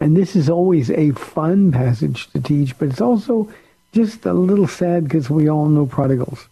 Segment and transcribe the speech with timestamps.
[0.00, 3.50] And this is always a fun passage to teach, but it's also
[3.92, 6.46] just a little sad because we all know prodigals.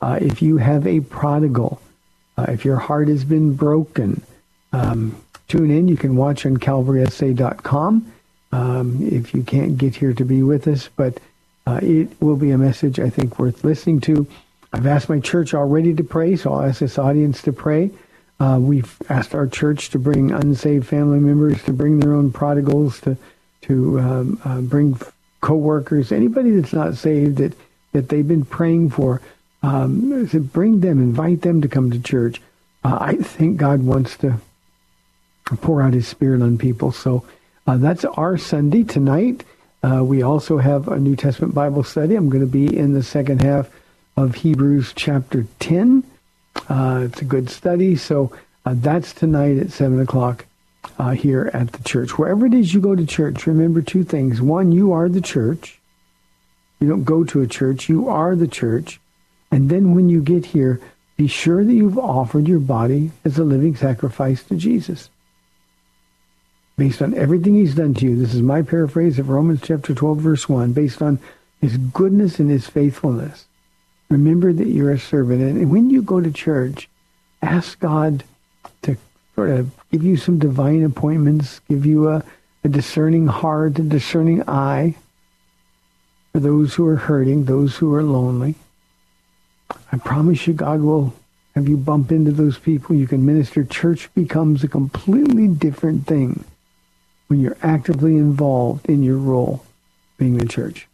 [0.00, 1.80] Uh, if you have a prodigal,
[2.36, 4.22] uh, if your heart has been broken,
[4.72, 5.16] um,
[5.48, 5.88] tune in.
[5.88, 8.12] You can watch on calvarysa.com
[8.52, 11.18] um, if you can't get here to be with us, but
[11.66, 14.26] uh, it will be a message I think worth listening to.
[14.72, 17.90] I've asked my church already to pray, so I'll ask this audience to pray.
[18.38, 23.00] Uh, we've asked our church to bring unsaved family members, to bring their own prodigals,
[23.00, 23.16] to
[23.62, 24.96] to um, uh, bring
[25.40, 27.52] co-workers, anybody that's not saved that
[27.92, 29.22] that they've been praying for.
[29.62, 32.40] Um, bring them, invite them to come to church.
[32.84, 34.40] Uh, I think God wants to
[35.60, 36.92] pour out His Spirit on people.
[36.92, 37.24] So
[37.66, 39.44] uh, that's our Sunday tonight.
[39.82, 42.14] Uh, we also have a New Testament Bible study.
[42.14, 43.68] I'm going to be in the second half
[44.16, 46.04] of Hebrews chapter 10.
[46.68, 47.96] Uh, it's a good study.
[47.96, 48.32] So
[48.64, 50.46] uh, that's tonight at 7 o'clock
[50.98, 52.18] uh, here at the church.
[52.18, 54.40] Wherever it is you go to church, remember two things.
[54.40, 55.80] One, you are the church.
[56.80, 57.88] You don't go to a church.
[57.88, 59.00] You are the church.
[59.50, 60.80] And then when you get here,
[61.16, 65.08] be sure that you've offered your body as a living sacrifice to Jesus.
[66.76, 70.18] Based on everything he's done to you, this is my paraphrase of Romans chapter 12,
[70.18, 71.18] verse 1, based on
[71.60, 73.46] his goodness and his faithfulness.
[74.10, 75.40] Remember that you're a servant.
[75.40, 76.88] And when you go to church,
[77.40, 78.24] ask God
[78.82, 78.98] to
[79.34, 82.22] sort of give you some divine appointments, give you a,
[82.62, 84.96] a discerning heart, a discerning eye
[86.32, 88.54] for those who are hurting, those who are lonely.
[89.92, 91.14] I promise you God will
[91.54, 92.94] have you bump into those people.
[92.94, 93.64] You can minister.
[93.64, 96.44] Church becomes a completely different thing
[97.28, 99.64] when you're actively involved in your role
[100.18, 100.86] being the church.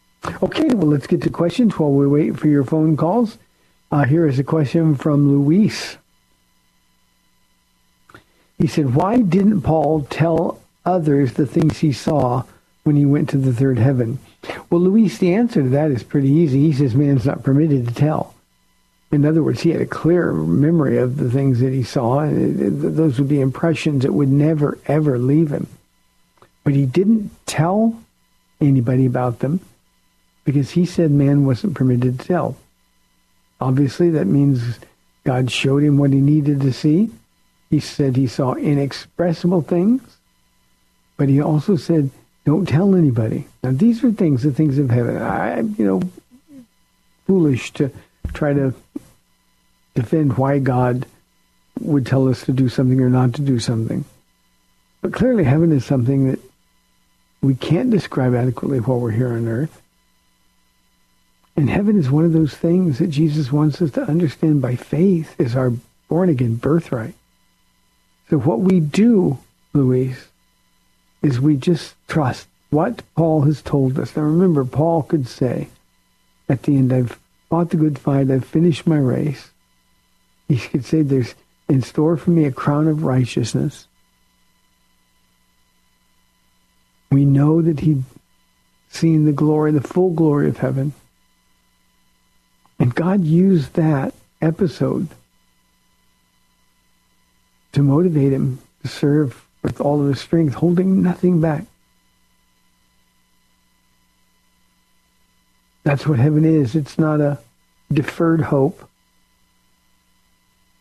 [0.43, 3.39] Okay, well, let's get to questions while we wait for your phone calls.
[3.91, 5.97] Uh, here is a question from Luis.
[8.57, 12.45] He said, Why didn't Paul tell others the things he saw
[12.85, 14.21] when he went to the third heaven?
[14.71, 16.61] Well, Luis, the answer to that is pretty easy.
[16.61, 18.32] He says man's not permitted to tell.
[19.13, 22.21] In other words, he had a clear memory of the things that he saw.
[22.21, 25.67] and Those would be impressions that would never, ever leave him.
[26.65, 28.03] But he didn't tell
[28.59, 29.61] anybody about them
[30.45, 32.57] because he said man wasn't permitted to tell.
[33.61, 34.79] Obviously, that means
[35.25, 37.11] God showed him what he needed to see.
[37.71, 40.03] He said he saw inexpressible things,
[41.17, 42.11] but he also said,
[42.45, 43.47] don't tell anybody.
[43.63, 45.17] Now, these are things, the things of heaven.
[45.17, 46.03] I, you know,
[47.27, 47.91] foolish to
[48.33, 48.75] try to
[49.95, 51.07] defend why God
[51.81, 54.05] would tell us to do something or not to do something.
[55.01, 56.39] But clearly, heaven is something that
[57.41, 59.83] we can't describe adequately while we're here on earth.
[61.57, 65.39] And heaven is one of those things that Jesus wants us to understand by faith
[65.39, 65.73] is our
[66.09, 67.15] born again birthright.
[68.31, 69.39] So what we do,
[69.73, 70.29] Luis,
[71.21, 74.17] is we just trust what Paul has told us.
[74.17, 75.69] Now remember, Paul could say
[76.49, 77.19] at the end, I've
[77.51, 79.52] fought the good fight, I've finished my race.
[80.53, 81.35] He could say there's
[81.67, 83.87] in store for me a crown of righteousness.
[87.11, 88.05] We know that he'd
[88.91, 90.93] seen the glory, the full glory of heaven.
[92.79, 94.13] And God used that
[94.43, 95.09] episode
[97.73, 101.65] to motivate him to serve with all of his strength, holding nothing back.
[105.85, 106.75] That's what heaven is.
[106.75, 107.39] It's not a
[107.91, 108.87] deferred hope.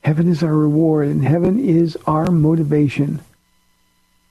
[0.03, 3.21] Heaven is our reward, and heaven is our motivation.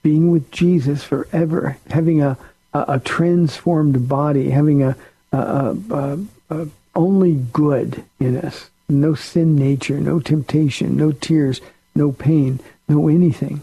[0.03, 2.37] Being with Jesus forever, having a,
[2.73, 4.97] a, a transformed body, having a,
[5.33, 6.19] a,
[6.51, 11.61] a only good in us, no sin nature, no temptation, no tears,
[11.95, 13.63] no pain, no anything.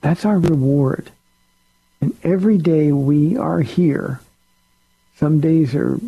[0.00, 1.10] That's our reward.
[2.00, 4.20] And every day we are here.
[5.16, 5.98] Some days are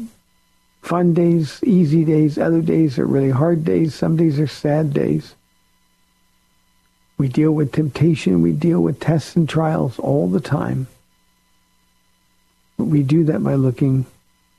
[0.82, 2.38] fun days, easy days.
[2.38, 3.94] Other days are really hard days.
[3.94, 5.35] Some days are sad days.
[7.19, 8.43] We deal with temptation.
[8.43, 10.87] We deal with tests and trials all the time.
[12.79, 14.06] But we do that by looking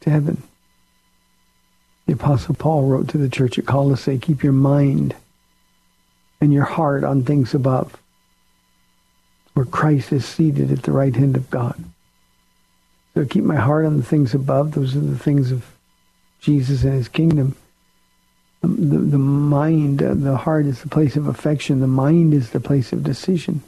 [0.02, 0.44] to heaven.
[2.06, 5.16] The Apostle Paul wrote to the church at Colossae, keep your mind
[6.40, 7.98] and your heart on things above,
[9.54, 11.84] where Christ is seated at the right hand of God.
[13.14, 14.74] So keep my heart on the things above.
[14.74, 15.66] Those are the things of
[16.42, 17.56] Jesus and his kingdom.
[18.62, 21.80] The, the mind, uh, the heart is the place of affection.
[21.80, 23.64] The mind is the place of decision.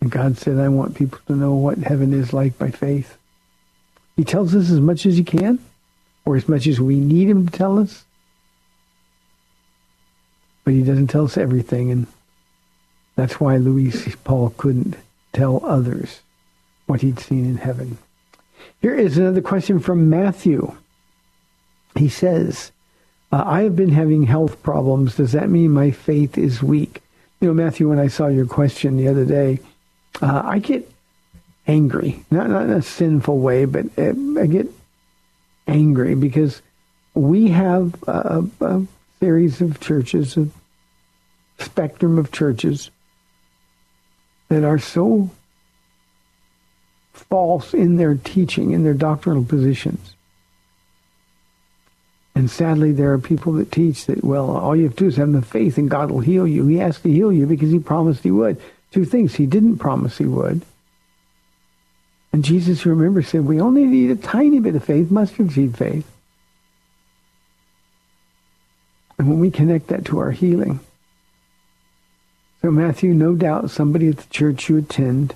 [0.00, 3.16] And God said, I want people to know what heaven is like by faith.
[4.16, 5.58] He tells us as much as he can,
[6.24, 8.04] or as much as we need him to tell us.
[10.64, 12.06] But he doesn't tell us everything, and
[13.14, 14.96] that's why Luis Paul couldn't
[15.32, 16.20] tell others
[16.86, 17.98] what he'd seen in heaven.
[18.80, 20.74] Here is another question from Matthew.
[21.96, 22.72] He says,
[23.32, 25.16] uh, I have been having health problems.
[25.16, 27.02] Does that mean my faith is weak?
[27.40, 29.60] You know, Matthew, when I saw your question the other day,
[30.22, 30.90] uh, I get
[31.66, 34.68] angry, not, not in a sinful way, but uh, I get
[35.66, 36.62] angry because
[37.14, 38.86] we have a, a
[39.20, 40.48] series of churches, a
[41.58, 42.90] spectrum of churches
[44.48, 45.30] that are so
[47.16, 50.14] false in their teaching, in their doctrinal positions.
[52.34, 55.16] And sadly, there are people that teach that, well, all you have to do is
[55.16, 56.66] have the faith and God will heal you.
[56.66, 58.60] He has to heal you because he promised he would.
[58.92, 59.34] Two things.
[59.34, 60.60] He didn't promise he would.
[62.32, 65.78] And Jesus, you remember, said, we only need a tiny bit of faith, mustard seed
[65.78, 66.06] faith.
[69.18, 70.80] And when we connect that to our healing.
[72.60, 75.34] So Matthew, no doubt somebody at the church you attend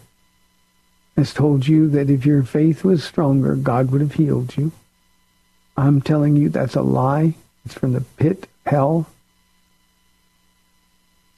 [1.20, 4.72] has told you that if your faith was stronger, God would have healed you.
[5.76, 7.34] I'm telling you that's a lie.
[7.64, 9.06] It's from the pit, hell.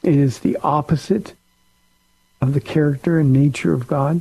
[0.04, 1.34] It is the opposite
[2.40, 4.20] of the character and nature of God.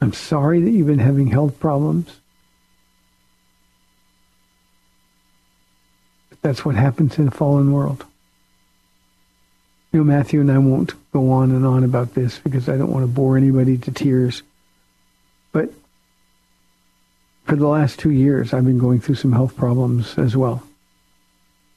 [0.00, 2.20] I'm sorry that you've been having health problems.
[6.28, 8.04] But that's what happens in a fallen world.
[9.98, 13.02] Know, Matthew and I won't go on and on about this because I don't want
[13.02, 14.44] to bore anybody to tears.
[15.50, 15.72] But
[17.46, 20.62] for the last two years, I've been going through some health problems as well.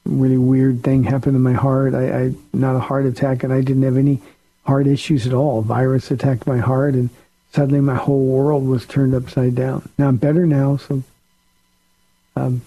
[0.05, 1.95] really weird thing happened in my heart.
[1.95, 4.21] I, I not a heart attack, and I didn't have any
[4.65, 5.57] heart issues at all.
[5.57, 7.09] A virus attacked my heart, and
[7.53, 9.89] suddenly my whole world was turned upside down.
[9.97, 11.01] Now I'm better now, so
[12.35, 12.61] um,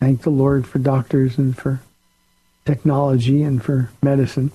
[0.00, 1.80] thank the Lord for doctors and for
[2.64, 4.50] technology and for medicine.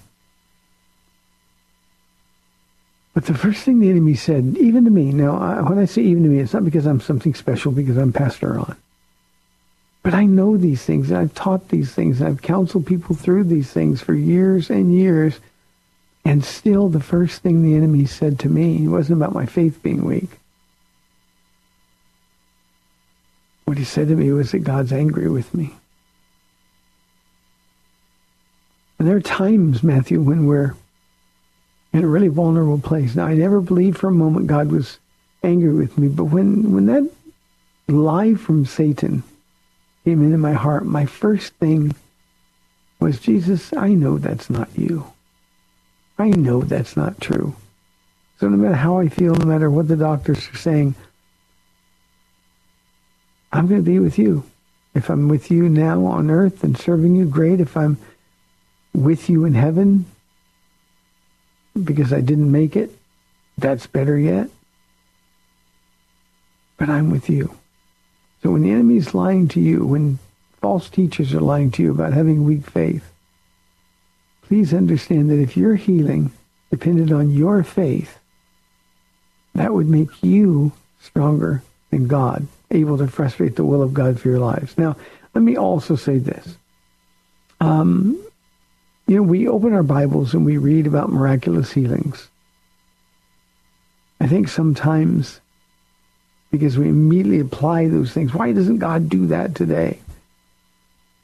[3.13, 6.01] But the first thing the enemy said, even to me, now I, when I say
[6.03, 8.77] even to me, it's not because I'm something special, because I'm Pastor Ron.
[10.03, 13.43] But I know these things, and I've taught these things, and I've counseled people through
[13.45, 15.39] these things for years and years.
[16.23, 20.05] And still, the first thing the enemy said to me wasn't about my faith being
[20.05, 20.29] weak.
[23.65, 25.75] What he said to me was that God's angry with me.
[28.99, 30.75] And there are times, Matthew, when we're
[31.93, 33.15] in a really vulnerable place.
[33.15, 34.99] Now, I never believed for a moment God was
[35.41, 37.09] angry with me, but when, when that
[37.87, 39.23] lie from Satan
[40.03, 41.95] came into my heart, my first thing
[42.99, 45.11] was, Jesus, I know that's not you.
[46.17, 47.55] I know that's not true.
[48.39, 50.95] So no matter how I feel, no matter what the doctors are saying,
[53.51, 54.43] I'm going to be with you.
[54.93, 57.59] If I'm with you now on earth and serving you, great.
[57.59, 57.97] If I'm
[58.93, 60.05] with you in heaven
[61.83, 62.91] because I didn't make it,
[63.57, 64.49] that's better yet.
[66.77, 67.57] But I'm with you.
[68.41, 70.19] So when the enemy is lying to you, when
[70.61, 73.03] false teachers are lying to you about having weak faith,
[74.43, 76.31] please understand that if your healing
[76.69, 78.17] depended on your faith,
[79.55, 84.29] that would make you stronger than God, able to frustrate the will of God for
[84.29, 84.77] your lives.
[84.77, 84.95] Now,
[85.33, 86.55] let me also say this.
[87.59, 88.23] Um,
[89.09, 92.27] you know, we open our Bibles and we read about miraculous healings.
[94.21, 95.41] I think sometimes
[96.51, 98.35] because we immediately apply those things.
[98.35, 99.97] Why doesn't God do that today?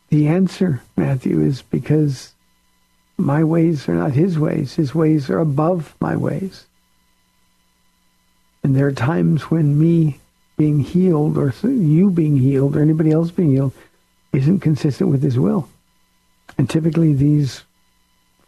[0.10, 2.34] The answer, Matthew, is because
[3.18, 4.74] my ways are not his ways.
[4.74, 6.66] His ways are above my ways.
[8.64, 10.20] And there are times when me
[10.58, 13.74] being healed or you being healed or anybody else being healed
[14.34, 15.70] isn't consistent with his will.
[16.58, 17.62] And typically these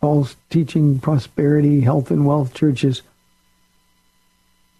[0.02, 3.02] false teaching prosperity, health, and wealth churches,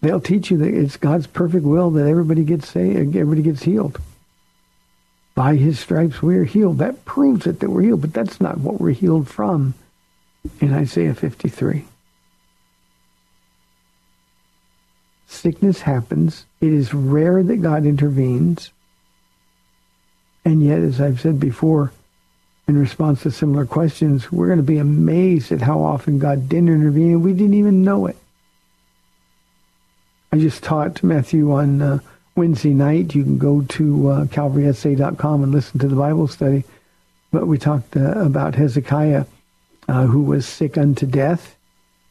[0.00, 4.00] they'll teach you that it's God's perfect will that everybody gets saved, everybody gets healed.
[5.34, 6.78] By his stripes we are healed.
[6.78, 9.74] That proves it that we're healed, but that's not what we're healed from
[10.60, 11.84] in Isaiah 53.
[15.28, 16.46] Sickness happens.
[16.60, 18.70] It is rare that God intervenes.
[20.44, 21.92] And yet, as I've said before,
[22.68, 26.68] in response to similar questions, we're going to be amazed at how often God didn't
[26.68, 28.16] intervene and we didn't even know it.
[30.30, 31.98] I just taught Matthew on uh,
[32.36, 33.14] Wednesday night.
[33.14, 36.64] You can go to uh, calvarysa.com and listen to the Bible study.
[37.32, 39.24] But we talked uh, about Hezekiah,
[39.88, 41.56] uh, who was sick unto death.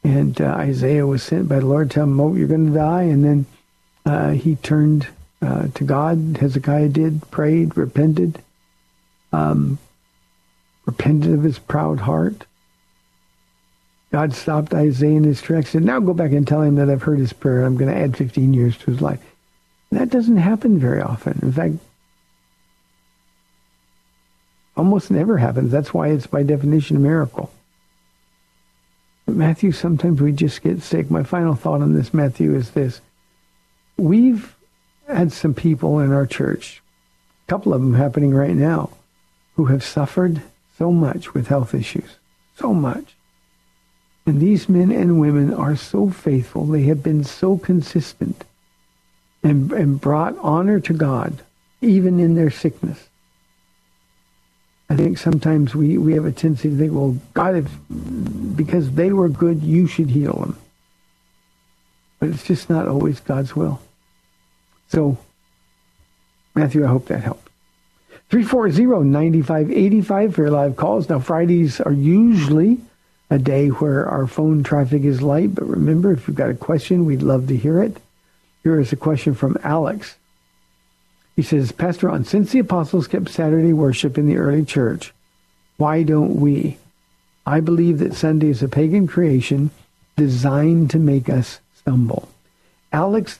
[0.03, 2.73] And uh, Isaiah was sent by the Lord to tell him, oh, you're going to
[2.73, 3.03] die.
[3.03, 3.45] And then
[4.07, 5.07] uh, he turned
[5.39, 6.37] uh, to God.
[6.39, 8.41] Hezekiah did, prayed, repented.
[9.31, 9.77] Um,
[10.87, 12.45] repented of his proud heart.
[14.11, 16.89] God stopped Isaiah in his tracks and said, now go back and tell him that
[16.89, 17.65] I've heard his prayer.
[17.65, 19.19] I'm going to add 15 years to his life.
[19.91, 21.39] That doesn't happen very often.
[21.41, 21.75] In fact,
[24.77, 25.71] almost never happens.
[25.71, 27.51] That's why it's by definition a miracle.
[29.25, 31.11] But Matthew, sometimes we just get sick.
[31.11, 33.01] My final thought on this, Matthew, is this.
[33.97, 34.55] We've
[35.07, 36.81] had some people in our church,
[37.45, 38.91] a couple of them happening right now,
[39.55, 40.41] who have suffered
[40.77, 42.17] so much with health issues.
[42.55, 43.15] So much.
[44.25, 46.65] And these men and women are so faithful.
[46.65, 48.43] They have been so consistent
[49.41, 51.41] and, and brought honor to God,
[51.81, 53.07] even in their sickness.
[54.89, 57.69] I think sometimes we, we have a tendency to think, well, God, if,
[58.55, 60.57] because they were good, you should heal them.
[62.19, 63.81] But it's just not always God's will.
[64.89, 65.17] So,
[66.55, 67.46] Matthew, I hope that helped.
[68.29, 71.09] 340-9585 for your live calls.
[71.09, 72.79] Now, Fridays are usually
[73.29, 77.05] a day where our phone traffic is light, but remember, if you've got a question,
[77.05, 77.97] we'd love to hear it.
[78.63, 80.15] Here is a question from Alex.
[81.35, 85.13] He says, Pastor Ron, since the apostles kept Saturday worship in the early church,
[85.77, 86.77] why don't we?
[87.45, 89.69] I believe that Sunday is a pagan creation
[90.17, 92.27] designed to make us stumble.
[92.91, 93.39] Alex,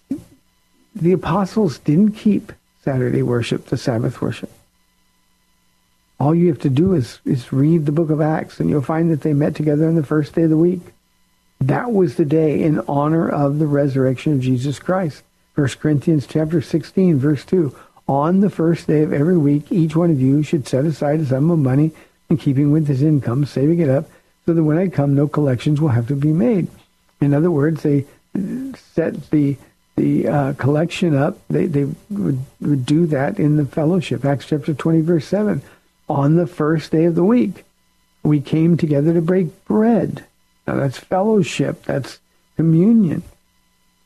[0.96, 2.54] the apostles didn't keep
[2.84, 4.52] Saturday worship, the Sabbath worship.
[6.20, 9.12] All you have to do is, is read the book of Acts, and you'll find
[9.12, 10.82] that they met together on the first day of the week.
[11.62, 15.24] That was the day in honor of the resurrection of Jesus Christ.
[15.56, 17.76] 1 Corinthians chapter 16, verse 2.
[18.08, 21.26] on the first day of every week, each one of you should set aside a
[21.26, 21.92] sum of money
[22.30, 24.10] in keeping with his income, saving it up,
[24.46, 26.68] so that when I come, no collections will have to be made.
[27.20, 28.06] In other words, they
[28.76, 29.58] set the
[29.96, 31.40] the uh, collection up.
[31.50, 34.24] They they would, would do that in the fellowship.
[34.24, 35.62] Acts chapter twenty, verse seven.
[36.10, 37.66] On the first day of the week,
[38.24, 40.26] we came together to break bread.
[40.66, 41.84] Now that's fellowship.
[41.84, 42.20] That's
[42.56, 43.24] communion.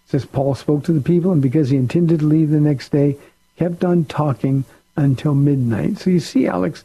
[0.05, 2.89] It says Paul spoke to the people, and because he intended to leave the next
[2.89, 3.17] day,
[3.57, 4.65] kept on talking
[4.95, 5.97] until midnight.
[5.97, 6.83] So you see, Alex,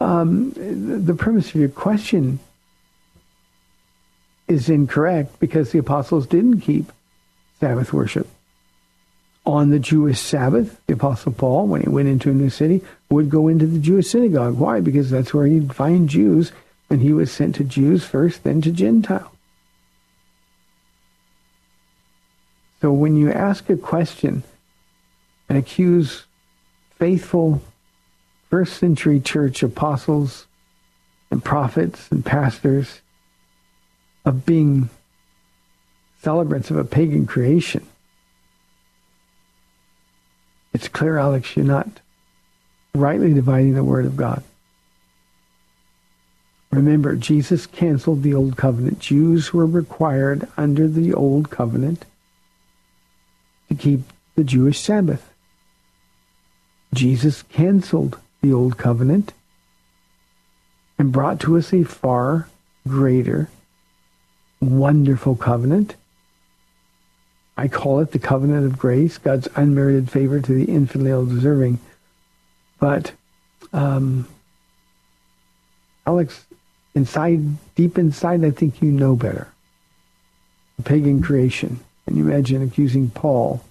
[0.00, 2.38] um, the premise of your question
[4.48, 6.90] is incorrect because the apostles didn't keep
[7.60, 8.26] Sabbath worship.
[9.44, 12.80] On the Jewish Sabbath, the Apostle Paul, when he went into a new city,
[13.10, 14.56] would go into the Jewish synagogue.
[14.56, 14.80] Why?
[14.80, 16.52] Because that's where he'd find Jews,
[16.88, 19.26] and he was sent to Jews first, then to Gentiles.
[22.80, 24.42] So when you ask a question
[25.48, 26.24] and accuse
[26.98, 27.62] faithful
[28.50, 30.46] first century church apostles
[31.30, 33.00] and prophets and pastors
[34.24, 34.90] of being
[36.22, 37.86] celebrants of a pagan creation,
[40.72, 41.88] it's clear, Alex, you're not
[42.94, 44.42] rightly dividing the word of God.
[46.70, 48.98] Remember, Jesus canceled the old covenant.
[48.98, 52.06] Jews were required under the old covenant
[53.68, 54.00] to keep
[54.36, 55.32] the Jewish Sabbath.
[56.94, 59.32] Jesus canceled the old covenant
[60.98, 62.48] and brought to us a far
[62.88, 63.48] greater,
[64.60, 65.94] wonderful covenant.
[67.56, 71.78] I call it the covenant of grace, God's unmerited favor to the infidel deserving.
[72.80, 73.12] But,
[73.72, 74.26] um,
[76.06, 76.46] Alex,
[76.94, 79.48] inside, deep inside, I think you know better.
[80.78, 81.80] The pagan creation.
[82.06, 83.62] Can you imagine accusing Paul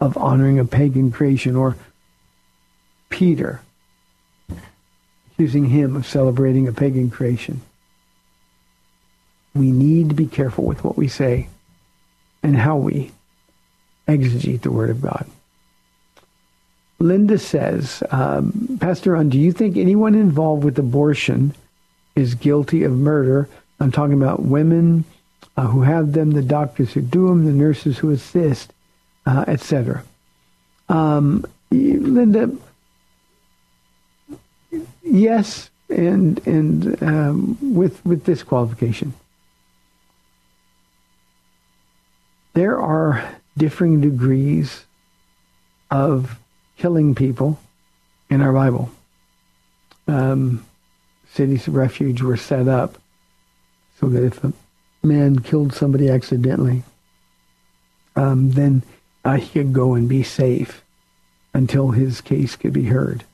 [0.00, 1.76] of honoring a pagan creation or
[3.08, 3.60] Peter
[5.32, 7.62] accusing him of celebrating a pagan creation?
[9.54, 11.48] We need to be careful with what we say
[12.42, 13.10] and how we
[14.16, 15.26] exegete the Word of God.
[16.98, 21.52] Linda says, um, Pastor Ron, do you think anyone involved with abortion
[22.14, 23.48] is guilty of murder?
[23.80, 25.04] I'm talking about women
[25.56, 28.72] uh, who have them, the doctors who do them, the nurses who assist,
[29.26, 30.04] uh, etc.
[30.88, 32.50] Um, Linda,
[35.02, 39.14] yes, and and um, with with this qualification,
[42.54, 44.84] there are differing degrees
[45.90, 46.38] of
[46.76, 47.58] killing people
[48.30, 48.90] in our Bible.
[50.08, 50.64] Um,
[51.32, 52.98] cities of refuge were set up
[54.00, 54.52] so that if a
[55.02, 56.82] man killed somebody accidentally,
[58.16, 58.82] um, then
[59.24, 60.82] uh, he could go and be safe
[61.54, 63.24] until his case could be heard.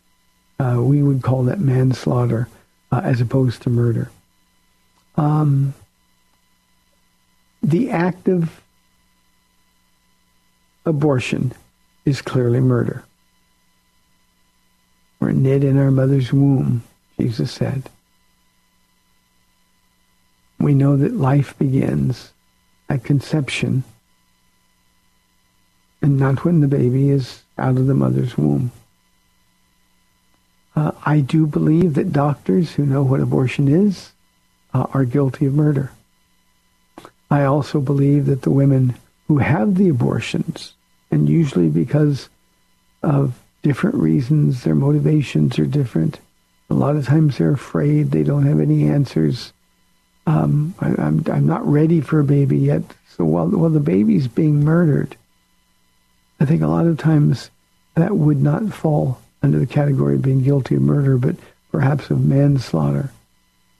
[0.58, 2.48] Uh, we would call that manslaughter
[2.90, 4.10] uh, as opposed to murder.
[5.16, 5.74] Um,
[7.62, 8.60] the act of
[10.88, 11.52] abortion
[12.04, 13.04] is clearly murder.
[15.20, 16.82] We're knit in our mother's womb,
[17.18, 17.90] Jesus said.
[20.58, 22.32] We know that life begins
[22.88, 23.84] at conception
[26.00, 28.70] and not when the baby is out of the mother's womb.
[30.76, 34.12] Uh, I do believe that doctors who know what abortion is
[34.72, 35.90] uh, are guilty of murder.
[37.30, 38.94] I also believe that the women
[39.26, 40.74] who have the abortions,
[41.10, 42.28] and usually because
[43.02, 46.20] of different reasons, their motivations are different.
[46.70, 49.52] A lot of times they're afraid, they don't have any answers.
[50.26, 52.82] Um, I, am I'm, I'm not ready for a baby yet.
[53.16, 55.16] So while, while the baby's being murdered,
[56.40, 57.50] I think a lot of times
[57.94, 61.36] that would not fall under the category of being guilty of murder, but
[61.72, 63.10] perhaps of manslaughter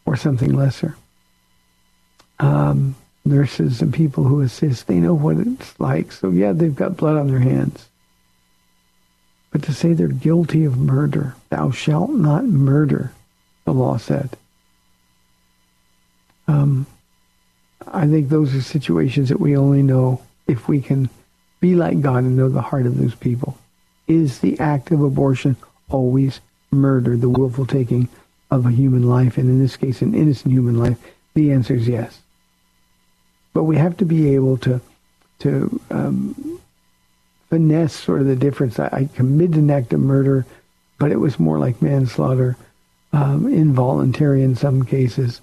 [0.07, 0.97] or something lesser.
[2.39, 2.97] Um,
[3.29, 6.13] nurses and people who assist, they know what it's like.
[6.13, 7.89] So yeah, they've got blood on their hands.
[9.51, 13.13] But to say they're guilty of murder, thou shalt not murder,
[13.65, 14.37] the law said.
[16.47, 16.87] Um,
[17.87, 21.09] I think those are situations that we only know if we can
[21.61, 23.59] be like God and know the heart of those people.
[24.07, 25.57] Is the act of abortion
[25.91, 28.09] always murder, the willful taking
[28.51, 30.99] of a human life, and in this case, an innocent human life?
[31.35, 32.21] The answer is yes.
[33.53, 34.81] But we have to be able to
[35.41, 36.61] to um,
[37.49, 38.79] finesse sort of the difference.
[38.79, 40.45] I, I, committed an act of murder,
[40.99, 42.57] but it was more like manslaughter,
[43.13, 45.41] um, involuntary in some cases.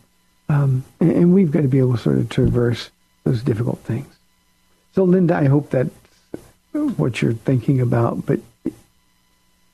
[0.49, 2.89] Um, and, and, we've got to be able to sort of traverse
[3.23, 4.13] those difficult things.
[4.93, 5.89] So, Linda, I hope that's
[6.71, 8.25] what you're thinking about.
[8.25, 8.39] But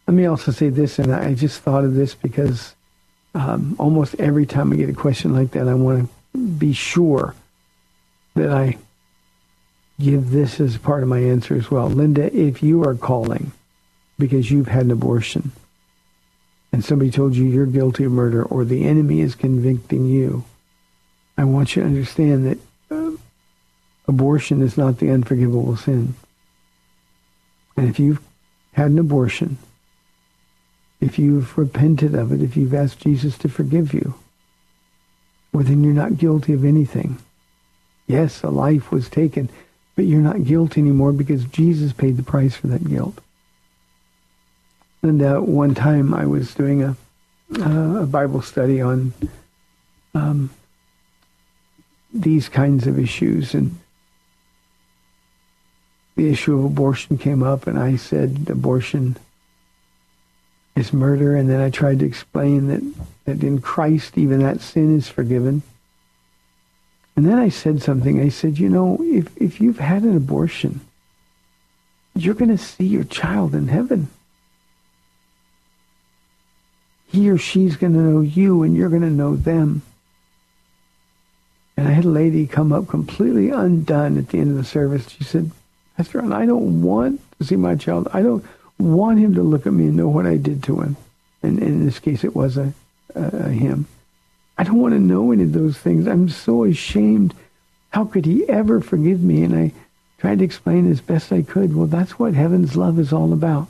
[0.08, 2.74] let me also say this, and I just thought of this because
[3.36, 7.36] um, almost every time I get a question like that, I want to be sure
[8.36, 8.78] that I
[10.00, 11.88] give this as part of my answer as well.
[11.88, 13.52] Linda, if you are calling
[14.17, 15.52] because you've had an abortion
[16.72, 20.44] and somebody told you you're guilty of murder or the enemy is convicting you,
[21.38, 22.58] I want you to understand that
[22.96, 23.17] uh,
[24.08, 26.15] abortion is not the unforgivable sin.
[27.78, 28.22] And if you've
[28.74, 29.58] had an abortion,
[31.00, 34.13] if you've repented of it, if you've asked Jesus to forgive you,
[35.52, 37.17] well, then you're not guilty of anything.
[38.12, 39.47] Yes, a life was taken,
[39.95, 43.19] but you're not guilty anymore because Jesus paid the price for that guilt.
[45.02, 46.97] And uh, one time I was doing a,
[47.58, 49.13] uh, a Bible study on
[50.13, 50.50] um,
[52.13, 53.80] these kinds of issues, and
[56.17, 59.15] the issue of abortion came up, and I said abortion
[60.76, 62.93] is murder, and then I tried to explain that,
[63.24, 65.63] that in Christ even that sin is forgiven.
[67.15, 68.21] And then I said something.
[68.21, 70.82] I said, you know, if, if you've had an abortion,
[72.15, 74.08] you're going to see your child in heaven.
[77.08, 79.82] He or she's going to know you, and you're going to know them.
[81.76, 85.10] And I had a lady come up completely undone at the end of the service.
[85.10, 85.52] She said,
[85.97, 88.08] Pastor Ron, I don't want to see my child.
[88.13, 88.45] I don't
[88.78, 90.95] want him to look at me and know what I did to him.
[91.43, 92.74] And, and in this case, it was a,
[93.15, 93.88] a, a him.
[94.62, 96.06] I don't want to know any of those things.
[96.06, 97.34] I'm so ashamed.
[97.89, 99.41] How could he ever forgive me?
[99.41, 99.71] And I
[100.19, 101.76] tried to explain as best I could.
[101.76, 103.69] Well, that's what heaven's love is all about.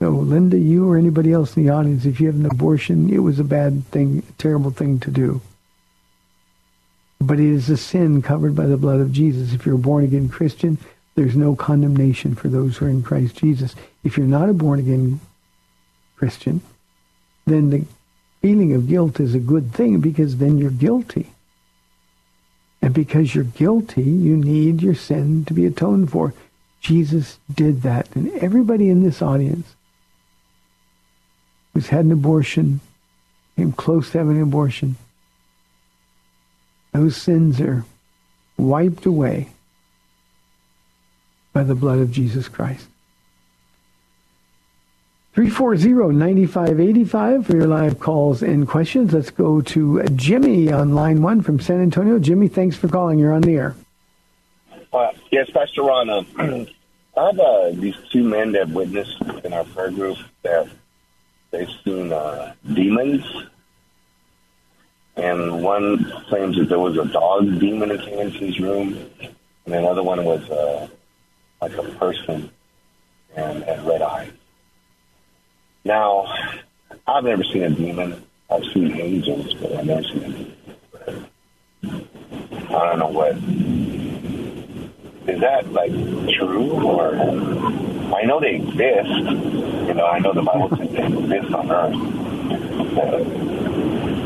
[0.00, 3.20] So, Linda, you or anybody else in the audience, if you have an abortion, it
[3.20, 5.40] was a bad thing, a terrible thing to do.
[7.22, 9.54] But it is a sin covered by the blood of Jesus.
[9.54, 10.76] If you're a born again Christian,
[11.14, 13.74] there's no condemnation for those who are in Christ Jesus.
[14.04, 15.20] If you're not a born again
[16.18, 16.60] Christian,
[17.46, 17.84] then the
[18.40, 21.30] feeling of guilt is a good thing because then you're guilty.
[22.82, 26.32] And because you're guilty, you need your sin to be atoned for.
[26.80, 28.08] Jesus did that.
[28.14, 29.74] And everybody in this audience
[31.74, 32.80] who's had an abortion,
[33.56, 34.96] came close to having an abortion,
[36.92, 37.84] those sins are
[38.56, 39.48] wiped away
[41.52, 42.86] by the blood of Jesus Christ.
[45.36, 49.12] 340-9585 for your live calls and questions.
[49.12, 52.18] Let's go to Jimmy on line one from San Antonio.
[52.18, 53.20] Jimmy, thanks for calling.
[53.20, 53.76] You're on the air.
[54.92, 56.10] Uh, yes, Pastor Ron.
[56.10, 56.24] Uh,
[57.16, 60.68] I have uh, these two men that witnessed in our prayer group that
[61.52, 63.24] they've seen uh, demons,
[65.16, 68.98] and one claims that there was a dog demon that came into his room,
[69.66, 70.88] and another one was uh,
[71.60, 72.50] like a person
[73.36, 74.32] and had red eyes.
[75.84, 76.26] Now,
[77.06, 78.22] I've never seen a demon.
[78.50, 80.56] I've seen angels, but I've never seen a demon.
[82.68, 83.36] I don't know what.
[85.28, 85.92] Is that like
[86.38, 87.14] true or?
[88.14, 89.08] I know they exist.
[89.08, 91.94] You know, I know the Bible says they exist on earth.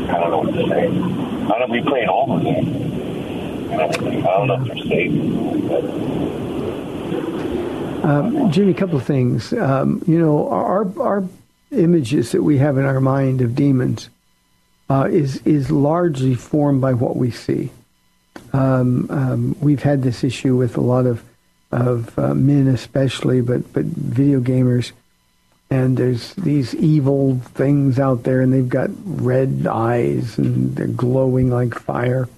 [0.09, 0.87] I don't know what to say.
[0.87, 2.85] I don't we pray all of them.
[3.71, 5.11] I don't know if they're safe.
[8.03, 9.53] Um, Jimmy, a couple of things.
[9.53, 11.23] Um, you know, our our
[11.75, 14.09] images that we have in our mind of demons
[14.89, 17.71] uh, is is largely formed by what we see.
[18.53, 21.23] Um, um, we've had this issue with a lot of
[21.71, 24.91] of uh, men, especially, but but video gamers,
[25.69, 31.49] and there's these evil things out there, and they've got red eyes and they're glowing
[31.49, 32.29] like fire,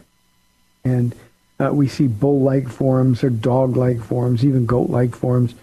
[0.83, 1.13] and
[1.59, 5.55] uh, we see bull-like forms or dog-like forms, even goat-like forms.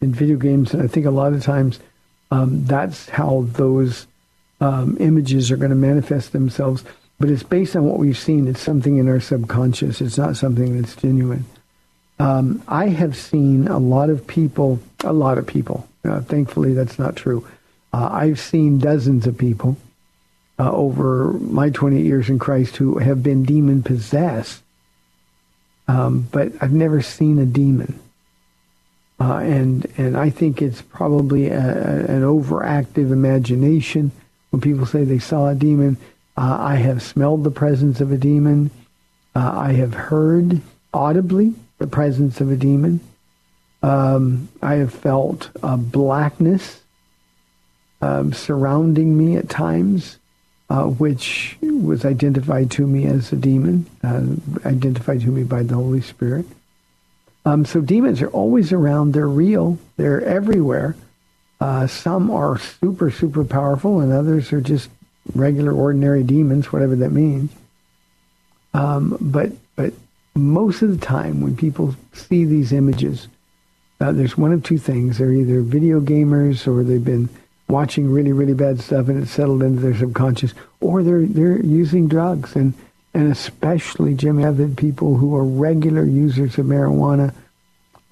[0.00, 1.80] In video games, and I think a lot of times
[2.30, 4.06] um, that's how those
[4.60, 6.84] um, images are going to manifest themselves.
[7.20, 8.46] But it's based on what we've seen.
[8.46, 10.00] It's something in our subconscious.
[10.00, 11.44] It's not something that's genuine.
[12.20, 15.88] Um, I have seen a lot of people, a lot of people.
[16.04, 17.46] Uh, thankfully, that's not true.
[17.92, 19.76] Uh, I've seen dozens of people
[20.58, 24.62] uh, over my 20 years in Christ who have been demon possessed,
[25.86, 27.98] um, but I've never seen a demon.
[29.20, 34.12] Uh, and and I think it's probably a, a, an overactive imagination
[34.50, 35.96] when people say they saw a demon.
[36.36, 38.70] Uh, I have smelled the presence of a demon.
[39.34, 40.60] Uh, I have heard
[40.94, 43.00] audibly the presence of a demon.
[43.82, 46.80] Um, I have felt a blackness
[48.00, 50.18] um, surrounding me at times,
[50.70, 54.22] uh, which was identified to me as a demon, uh,
[54.64, 56.46] identified to me by the Holy Spirit.
[57.44, 59.12] Um, so demons are always around.
[59.12, 59.78] They're real.
[59.96, 60.96] They're everywhere.
[61.60, 64.90] Uh, some are super, super powerful, and others are just
[65.34, 67.50] regular, ordinary demons, whatever that means.
[68.74, 69.92] Um, but but
[70.34, 73.26] most of the time, when people see these images,
[74.00, 77.28] uh, there's one of two things: they're either video gamers or they've been
[77.68, 82.08] watching really, really bad stuff and it's settled into their subconscious, or they're they're using
[82.08, 82.74] drugs and
[83.14, 87.32] and especially Jim, had people who are regular users of marijuana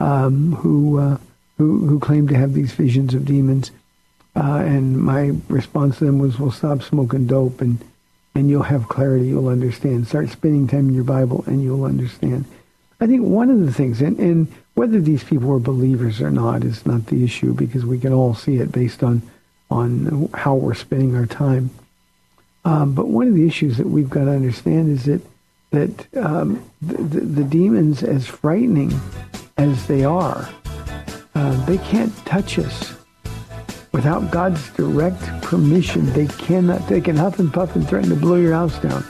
[0.01, 1.19] um, who uh,
[1.59, 3.71] who who claim to have these visions of demons.
[4.35, 7.79] Uh, and my response to them was, "Well, stop smoking dope, and
[8.35, 9.29] and you'll have clarity.
[9.29, 10.09] You'll understand.
[10.09, 12.45] Start spending time in your Bible, and you'll understand."
[13.01, 16.65] I think one of the things, and, and whether these people are believers or not,
[16.65, 19.23] is not the issue because we can all see it based on
[19.71, 21.71] on how we're spending our time.
[22.67, 25.23] Um, but one of the issues that we've got to understand is that
[25.71, 28.93] that um, the, the, the, demons, as frightening
[29.57, 30.49] as they are,
[31.35, 32.95] uh, they can't touch us
[33.93, 36.07] without God's direct permission.
[36.13, 36.89] They cannot.
[36.89, 39.05] They can huff and puff and threaten to blow your house down,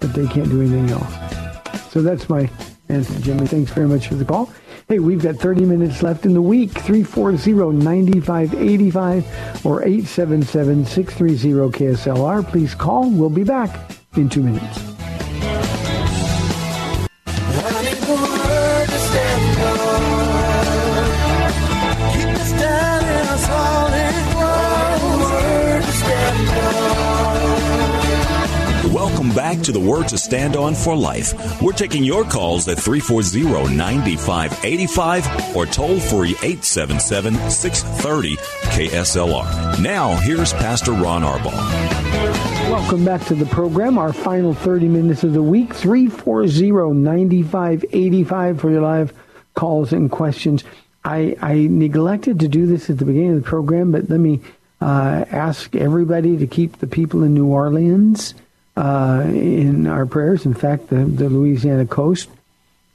[0.00, 1.92] but they can't do anything else.
[1.92, 2.50] So that's my
[2.88, 3.46] answer, Jimmy.
[3.46, 4.52] Thanks very much for the call.
[4.90, 6.70] Hey, we've got 30 minutes left in the week.
[6.70, 12.48] 340-9585 or 877-630-KSLR.
[12.48, 13.08] Please call.
[13.08, 14.99] We'll be back in two minutes.
[29.30, 31.62] Welcome back to the Word to Stand On for Life.
[31.62, 39.80] We're taking your calls at 340 9585 or toll free 877 630 KSLR.
[39.80, 41.52] Now, here's Pastor Ron Arbaugh.
[42.72, 43.98] Welcome back to the program.
[43.98, 49.12] Our final 30 minutes of the week 340 9585 for your live
[49.54, 50.64] calls and questions.
[51.04, 54.40] I, I neglected to do this at the beginning of the program, but let me
[54.80, 58.34] uh, ask everybody to keep the people in New Orleans
[58.80, 60.46] uh, in our prayers.
[60.46, 62.30] In fact, the, the Louisiana coast,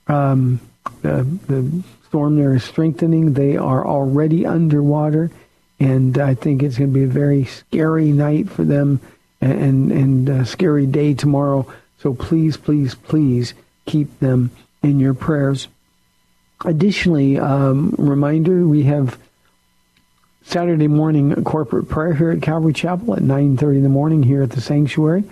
[0.08, 0.60] um,
[1.04, 3.34] the, the storm there is strengthening.
[3.34, 5.30] They are already underwater,
[5.80, 9.00] and I think it's going to be a very scary night for them
[9.42, 11.72] and, and a scary day tomorrow.
[12.00, 13.54] So please, please, please
[13.86, 14.50] keep them
[14.82, 15.68] in your prayers.
[16.66, 19.20] Additionally, um, reminder, we have
[20.42, 24.50] Saturday morning corporate prayer here at Calvary Chapel at 9.30 in the morning here at
[24.50, 25.26] the sanctuary.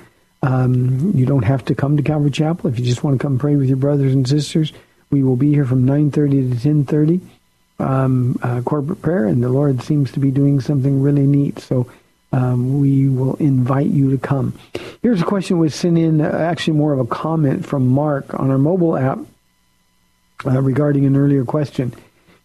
[0.44, 3.40] Um, you don't have to come to Calvary Chapel if you just want to come
[3.40, 4.74] pray with your brothers and sisters.
[5.10, 7.22] We will be here from 9:30 to 10:30,
[7.80, 11.60] um, uh, corporate prayer, and the Lord seems to be doing something really neat.
[11.60, 11.88] So
[12.34, 14.54] um, we will invite you to come.
[15.02, 18.50] Here's a question was sent in, uh, actually more of a comment from Mark on
[18.50, 19.20] our mobile app
[20.46, 21.94] uh, regarding an earlier question.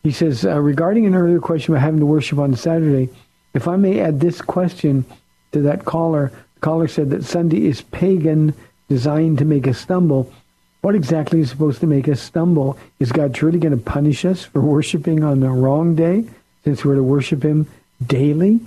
[0.04, 3.08] He says, uh, regarding an earlier question about having to worship on Saturday,
[3.54, 5.04] if I may add this question
[5.52, 8.54] to that caller, caller said that Sunday is pagan,
[8.88, 10.32] designed to make us stumble.
[10.80, 12.78] What exactly is supposed to make us stumble?
[12.98, 16.24] Is God truly going to punish us for worshiping on the wrong day
[16.64, 17.66] since we're to worship Him
[18.04, 18.60] daily?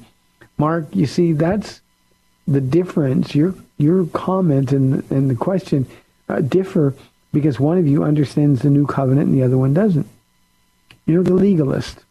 [0.58, 1.82] Mark, you see, that's
[2.47, 3.34] the difference.
[3.34, 5.88] Your your comment and, and the question
[6.30, 6.93] uh, differ
[7.34, 10.08] because one of you understands the new covenant and the other one doesn't.
[11.06, 12.04] You're the legalist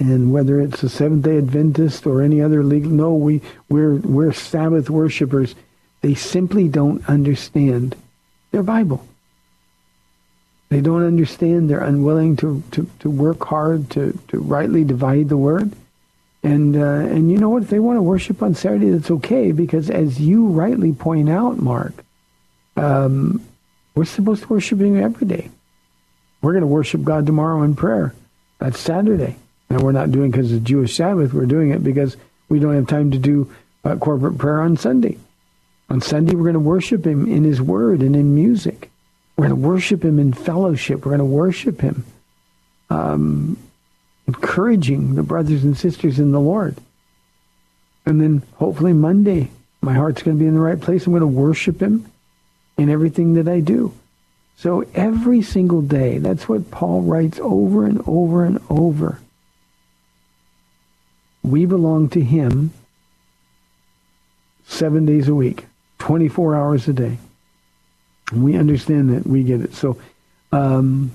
[0.00, 4.32] and whether it's a Seventh Day Adventist or any other legal, no, we we're we're
[4.32, 5.54] Sabbath worshippers.
[6.00, 7.94] They simply don't understand
[8.50, 9.06] their Bible.
[10.72, 11.68] They don't understand.
[11.68, 15.72] They're unwilling to, to, to work hard to, to rightly divide the word.
[16.42, 17.62] And uh, and you know what?
[17.62, 21.58] If they want to worship on Saturday, that's okay because, as you rightly point out,
[21.58, 21.92] Mark,
[22.76, 23.44] um,
[23.94, 25.50] we're supposed to worship Him every day.
[26.40, 28.14] We're going to worship God tomorrow in prayer.
[28.58, 29.36] That's Saturday.
[29.72, 31.32] And we're not doing because it's Jewish Sabbath.
[31.32, 32.18] We're doing it because
[32.50, 33.50] we don't have time to do
[33.84, 35.16] uh, corporate prayer on Sunday.
[35.88, 38.90] On Sunday, we're going to worship Him in His Word and in music.
[39.34, 41.06] We're going to worship Him in fellowship.
[41.06, 42.04] We're going to worship Him,
[42.90, 43.56] um,
[44.26, 46.76] encouraging the brothers and sisters in the Lord.
[48.04, 51.06] And then hopefully Monday, my heart's going to be in the right place.
[51.06, 52.12] I'm going to worship Him
[52.76, 53.94] in everything that I do.
[54.58, 59.18] So every single day, that's what Paul writes over and over and over.
[61.42, 62.72] We belong to Him
[64.66, 65.66] seven days a week,
[65.98, 67.18] 24 hours a day.
[68.30, 69.26] And we understand that.
[69.26, 69.74] We get it.
[69.74, 69.98] So
[70.52, 71.10] um,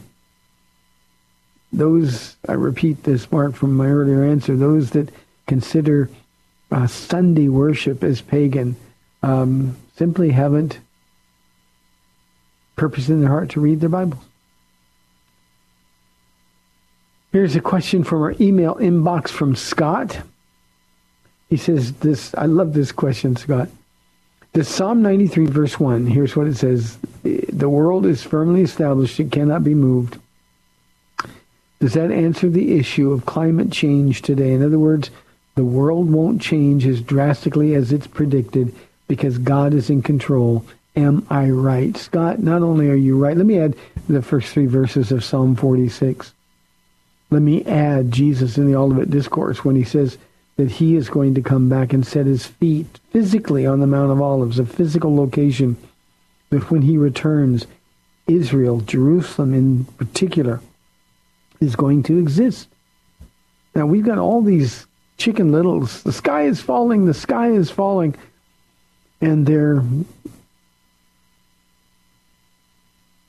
[1.71, 5.09] those, I repeat this, Mark, from my earlier answer, those that
[5.47, 6.09] consider
[6.71, 8.75] uh, Sunday worship as pagan
[9.23, 10.79] um, simply haven't
[12.75, 14.26] purpose in their heart to read their Bibles.
[17.37, 20.21] Here's a question from our email inbox from Scott.
[21.51, 23.69] He says this, I love this question, Scott.
[24.53, 26.97] The Psalm 93 verse 1, here's what it says.
[27.21, 30.17] The world is firmly established, it cannot be moved.
[31.79, 34.51] Does that answer the issue of climate change today?
[34.51, 35.11] In other words,
[35.53, 38.73] the world won't change as drastically as it's predicted
[39.07, 40.65] because God is in control.
[40.95, 41.95] Am I right?
[41.95, 43.75] Scott, not only are you right, let me add
[44.09, 46.33] the first three verses of Psalm 46.
[47.29, 50.17] Let me add Jesus in the Olivet Discourse when he says
[50.55, 54.11] that he is going to come back and set his feet physically on the Mount
[54.11, 55.77] of Olives, a physical location,
[56.49, 57.67] that when he returns,
[58.27, 60.61] Israel, Jerusalem in particular,
[61.59, 62.69] is going to exist.
[63.75, 64.87] Now, we've got all these
[65.17, 66.03] chicken littles.
[66.03, 68.15] The sky is falling, the sky is falling.
[69.21, 69.83] And their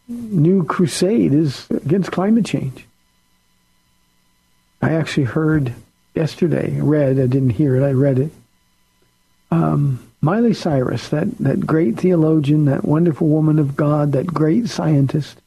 [0.09, 2.88] new crusade is against climate change.
[4.81, 5.75] I actually heard
[6.15, 8.33] yesterday, read, I didn't hear it, I read it.
[9.51, 15.41] Um, Miley Cyrus, that, that great theologian, that wonderful woman of God, that great scientist,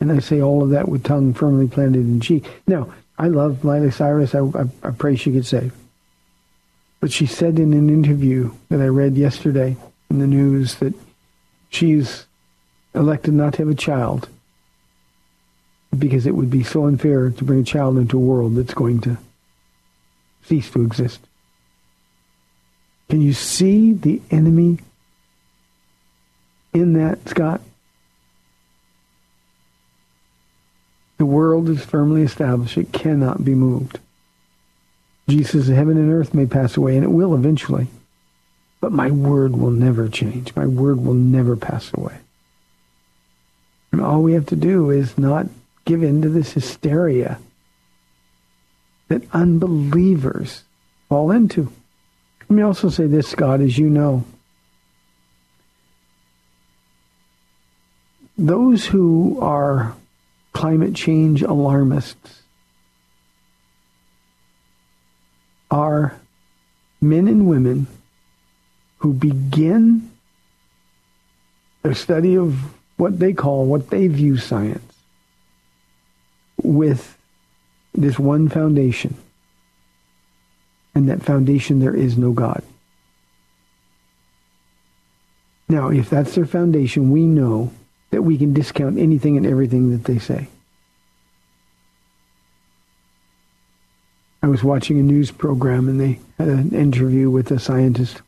[0.00, 2.44] and I say all of that with tongue firmly planted in cheek.
[2.66, 4.34] Now, I love Miley Cyrus.
[4.34, 5.74] I, I, I pray she gets saved.
[7.00, 9.76] But she said in an interview that I read yesterday
[10.10, 10.94] in the news that
[11.70, 12.26] she's
[12.94, 14.28] elected not to have a child
[15.98, 19.00] because it would be so unfair to bring a child into a world that's going
[19.02, 19.16] to
[20.44, 21.20] cease to exist.
[23.08, 24.78] Can you see the enemy
[26.72, 27.60] in that, Scott?
[31.18, 32.76] The world is firmly established.
[32.76, 34.00] It cannot be moved.
[35.28, 37.88] Jesus, heaven and earth may pass away, and it will eventually.
[38.80, 40.54] But my word will never change.
[40.54, 42.18] My word will never pass away.
[43.90, 45.46] And all we have to do is not
[45.86, 47.38] give in to this hysteria
[49.08, 50.64] that unbelievers
[51.08, 51.72] fall into.
[52.42, 54.24] Let me also say this, Scott, as you know.
[58.36, 59.96] Those who are
[60.52, 62.42] climate change alarmists
[65.70, 66.14] are
[67.00, 67.86] men and women
[68.98, 70.10] who begin
[71.82, 72.58] their study of
[72.96, 74.85] what they call, what they view science,
[76.66, 77.16] with
[77.94, 79.16] this one foundation.
[80.94, 82.62] And that foundation, there is no God.
[85.68, 87.72] Now, if that's their foundation, we know
[88.10, 90.48] that we can discount anything and everything that they say.
[94.42, 98.22] I was watching a news program and they had an interview with a scientist.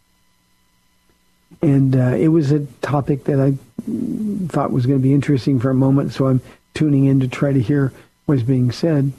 [1.63, 3.55] And uh, it was a topic that I
[4.49, 6.41] thought was going to be interesting for a moment, so I'm
[6.75, 7.93] tuning in to try to hear
[8.29, 9.13] what's being said.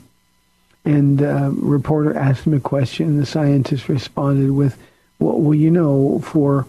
[0.86, 1.20] And
[1.62, 4.78] reporter asked him a question, and the scientist responded with,
[5.18, 6.68] well, you know, for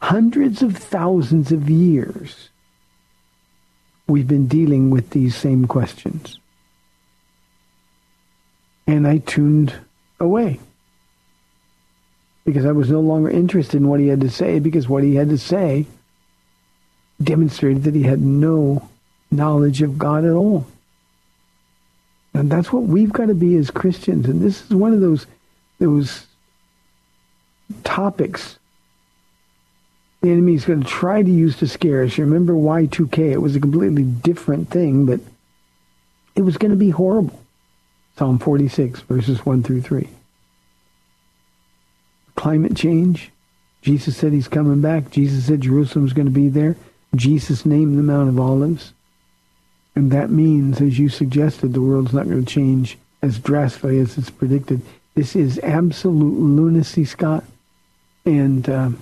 [0.00, 2.48] hundreds of thousands of years,
[4.08, 6.38] we've been dealing with these same questions.
[8.86, 9.74] And I tuned
[10.18, 10.60] away
[12.44, 15.14] because I was no longer interested in what he had to say because what he
[15.14, 15.86] had to say
[17.22, 18.88] demonstrated that he had no
[19.30, 20.66] knowledge of God at all.
[22.34, 24.26] And that's what we've got to be as Christians.
[24.26, 25.26] And this is one of those
[25.78, 26.26] those
[27.82, 28.58] topics
[30.24, 32.16] the enemy is going to try to use to scare us.
[32.16, 33.32] You remember Y2K?
[33.32, 35.20] It was a completely different thing, but
[36.34, 37.38] it was going to be horrible.
[38.16, 40.08] Psalm 46, verses 1 through 3.
[42.36, 43.32] Climate change.
[43.82, 45.10] Jesus said he's coming back.
[45.10, 46.76] Jesus said Jerusalem's going to be there.
[47.14, 48.94] Jesus named the Mount of Olives.
[49.96, 54.18] And that means, as you suggested, the world's not going to change as drastically as
[54.18, 54.82] it's predicted.
[55.14, 57.44] This is absolute lunacy, Scott.
[58.24, 58.98] And um,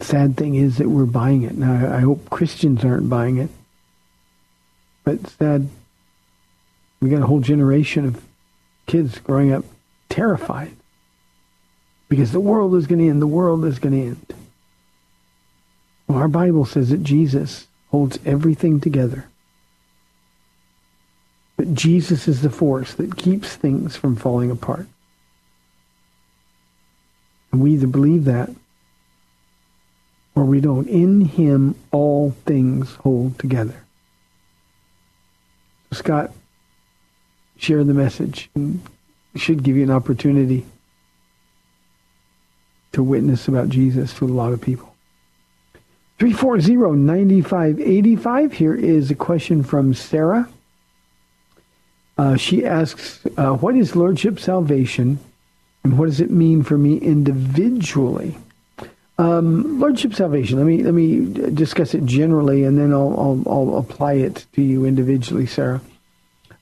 [0.00, 1.56] sad thing is that we're buying it.
[1.56, 3.50] Now, I hope Christians aren't buying it.
[5.04, 5.68] But sad,
[7.00, 8.22] we got a whole generation of
[8.86, 9.64] kids growing up
[10.08, 10.72] terrified
[12.08, 13.22] because the world is going to end.
[13.22, 14.34] The world is going to end.
[16.06, 19.29] Well, our Bible says that Jesus holds everything together.
[21.60, 24.86] That Jesus is the force that keeps things from falling apart.
[27.52, 28.48] And we either believe that
[30.34, 30.88] or we don't.
[30.88, 33.74] In him all things hold together.
[35.92, 36.32] Scott,
[37.58, 38.48] share the message.
[38.54, 38.80] And
[39.36, 40.64] should give you an opportunity
[42.92, 44.94] to witness about Jesus to a lot of people.
[46.20, 48.52] 340-9585.
[48.54, 50.48] Here is a question from Sarah.
[52.20, 55.18] Uh, she asks, uh, what is Lordship salvation
[55.82, 58.36] and what does it mean for me individually?
[59.16, 63.78] Um, Lordship salvation, let me, let me discuss it generally and then I'll, I'll, I'll
[63.78, 65.80] apply it to you individually, Sarah.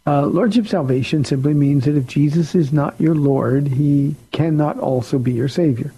[0.06, 5.18] Uh, Lordship salvation simply means that if Jesus is not your Lord, he cannot also
[5.18, 5.92] be your Savior.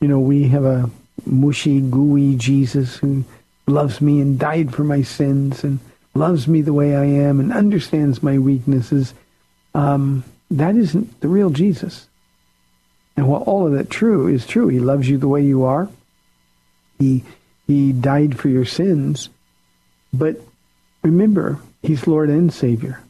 [0.00, 0.88] You know, we have a
[1.26, 3.24] mushy, gooey Jesus who
[3.66, 5.80] loves me and died for my sins and
[6.14, 9.14] loves me the way I am and understands my weaknesses,
[9.74, 12.06] um, that isn't the real Jesus.
[13.16, 15.88] And while all of that true is true, he loves you the way you are.
[16.98, 17.24] He
[17.66, 19.30] he died for your sins.
[20.12, 20.40] But
[21.02, 23.00] remember, he's Lord and Savior.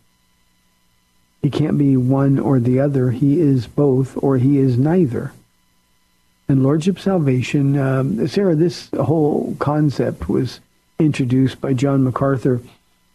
[1.42, 3.11] He can't be one or the other.
[3.11, 5.32] He is both or he is neither.
[6.48, 10.61] And Lordship Salvation, um, Sarah, this whole concept was
[10.98, 12.61] introduced by John MacArthur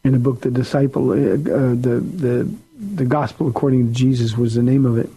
[0.04, 4.56] in a book, The Disciple, uh, uh, the, the, the Gospel According to Jesus was
[4.56, 5.10] the name of it.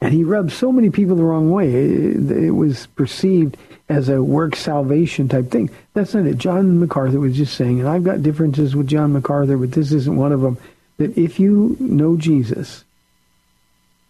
[0.00, 1.72] And he rubbed so many people the wrong way.
[1.72, 3.56] It, it was perceived
[3.88, 5.70] as a work salvation type thing.
[5.94, 6.38] That's not it.
[6.38, 10.16] John MacArthur was just saying, and I've got differences with John MacArthur, but this isn't
[10.16, 10.58] one of them,
[10.98, 12.84] that if you know Jesus,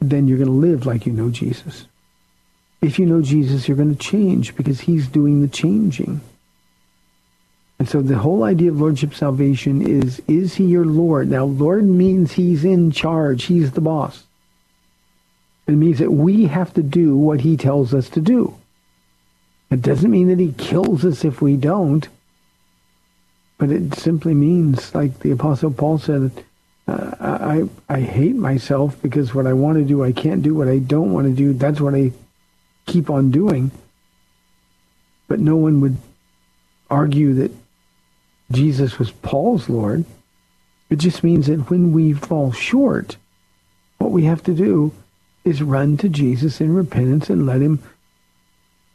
[0.01, 1.87] then you're going to live like you know Jesus.
[2.81, 6.21] If you know Jesus, you're going to change because he's doing the changing.
[7.79, 11.29] And so the whole idea of lordship salvation is, is he your Lord?
[11.29, 13.45] Now, Lord means he's in charge.
[13.45, 14.25] He's the boss.
[15.67, 18.57] It means that we have to do what he tells us to do.
[19.71, 22.09] It doesn't mean that he kills us if we don't.
[23.59, 26.31] But it simply means, like the Apostle Paul said,
[26.87, 30.55] uh, I, I hate myself because what I want to do, I can't do.
[30.55, 32.13] What I don't want to do, that's what I
[32.87, 33.71] keep on doing.
[35.27, 35.97] But no one would
[36.89, 37.51] argue that
[38.51, 40.05] Jesus was Paul's Lord.
[40.89, 43.17] It just means that when we fall short,
[43.99, 44.93] what we have to do
[45.45, 47.83] is run to Jesus in repentance and let him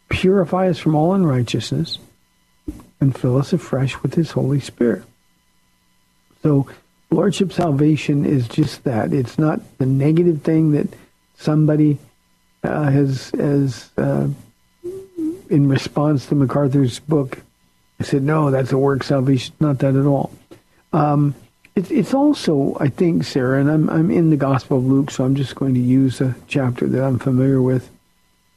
[0.10, 1.97] purify us from all unrighteousness
[2.99, 5.04] and fill us afresh with his Holy Spirit.
[6.43, 6.68] So
[7.10, 9.14] Lordship salvation is just that.
[9.14, 10.88] It's not the negative thing that
[11.36, 11.97] somebody
[12.64, 14.28] uh, has, has uh,
[15.49, 17.39] in response to MacArthur's book,
[18.02, 19.54] I said, no, that's a work salvation.
[19.60, 20.32] Not that at all.
[20.91, 21.36] Um,
[21.76, 25.24] it, it's also, I think, Sarah, and I'm, I'm in the Gospel of Luke, so
[25.24, 27.91] I'm just going to use a chapter that I'm familiar with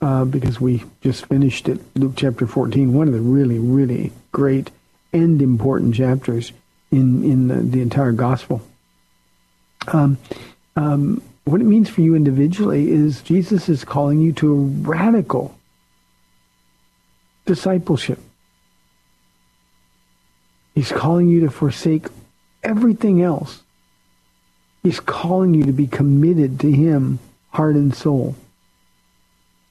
[0.00, 4.70] uh, because we just finished it, Luke chapter 14, one of the really, really great
[5.12, 6.52] and important chapters
[6.90, 8.62] in, in the, the entire Gospel.
[9.88, 10.16] Um,
[10.74, 15.54] um, what it means for you individually is Jesus is calling you to a radical
[17.44, 18.18] discipleship.
[20.74, 22.06] He's calling you to forsake
[22.62, 23.62] everything else.
[24.82, 27.18] He's calling you to be committed to him,
[27.50, 28.34] heart and soul.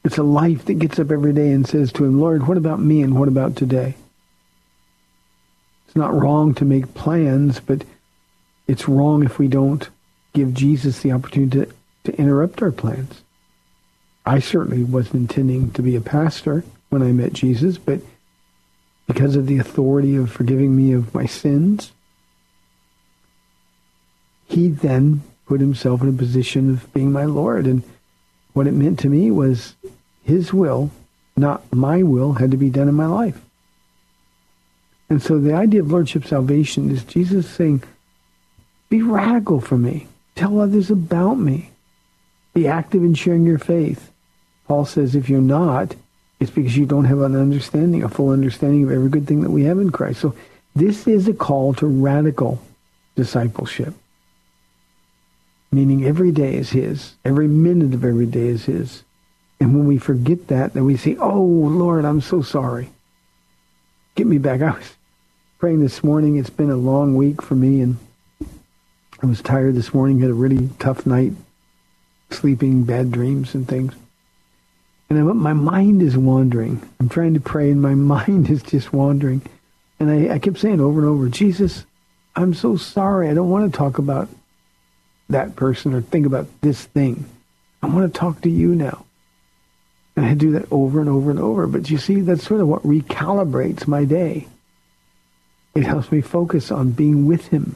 [0.04, 2.80] It's a life that gets up every day and says to him, Lord, what about
[2.80, 3.96] me and what about today?
[5.88, 7.84] It's not wrong to make plans, but
[8.68, 9.88] it's wrong if we don't
[10.34, 11.74] give Jesus the opportunity to,
[12.06, 13.22] to interrupt our plans.
[14.26, 18.00] I certainly wasn't intending to be a pastor when I met Jesus, but
[19.08, 21.92] because of the authority of forgiving me of my sins,
[24.48, 27.66] he then put himself in a position of being my Lord.
[27.66, 27.84] And
[28.54, 29.76] what it meant to me was
[30.24, 30.92] his will,
[31.36, 33.42] not my will, had to be done in my life.
[35.10, 37.84] And so the idea of Lordship salvation is Jesus saying,
[38.94, 40.08] be radical for me.
[40.36, 41.72] Tell others about me.
[42.54, 44.12] Be active in sharing your faith.
[44.68, 45.96] Paul says if you're not,
[46.44, 49.50] it's because you don't have an understanding, a full understanding of every good thing that
[49.50, 50.20] we have in Christ.
[50.20, 50.36] So
[50.76, 52.62] this is a call to radical
[53.16, 53.94] discipleship.
[55.72, 57.14] Meaning every day is his.
[57.24, 59.04] Every minute of every day is his.
[59.60, 62.90] And when we forget that, then we say, oh, Lord, I'm so sorry.
[64.16, 64.62] Get me back.
[64.62, 64.94] I was
[65.60, 66.36] praying this morning.
[66.36, 67.98] It's been a long week for me, and
[69.22, 70.20] I was tired this morning.
[70.20, 71.32] Had a really tough night,
[72.30, 73.94] sleeping, bad dreams and things.
[75.14, 76.82] And I, my mind is wandering.
[77.00, 79.42] I'm trying to pray, and my mind is just wandering.
[80.00, 81.86] And I, I kept saying over and over, Jesus,
[82.36, 83.30] I'm so sorry.
[83.30, 84.28] I don't want to talk about
[85.30, 87.26] that person or think about this thing.
[87.82, 89.06] I want to talk to you now.
[90.16, 91.68] And I do that over and over and over.
[91.68, 94.48] But you see, that's sort of what recalibrates my day.
[95.76, 97.76] It helps me focus on being with him.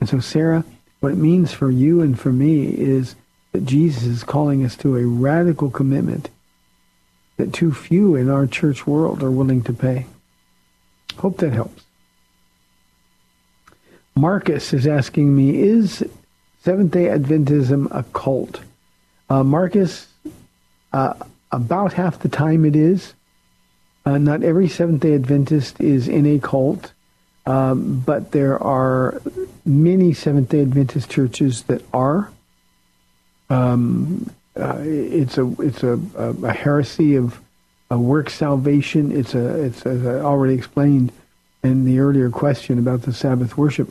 [0.00, 0.64] And so, Sarah,
[1.00, 3.16] what it means for you and for me is
[3.56, 6.28] that Jesus is calling us to a radical commitment
[7.38, 10.04] that too few in our church world are willing to pay.
[11.16, 11.84] Hope that helps.
[14.14, 16.04] Marcus is asking me, is
[16.64, 18.60] Seventh Day Adventism a cult?
[19.30, 20.06] Uh, Marcus,
[20.92, 21.14] uh,
[21.50, 23.14] about half the time it is.
[24.04, 26.92] Uh, not every Seventh Day Adventist is in a cult,
[27.46, 29.22] um, but there are
[29.64, 32.30] many Seventh Day Adventist churches that are.
[33.50, 37.40] Um, uh, it's a it's a, a, a heresy of
[37.90, 39.12] a work salvation.
[39.12, 41.12] It's a it's as I already explained
[41.62, 43.90] in the earlier question about the Sabbath worship.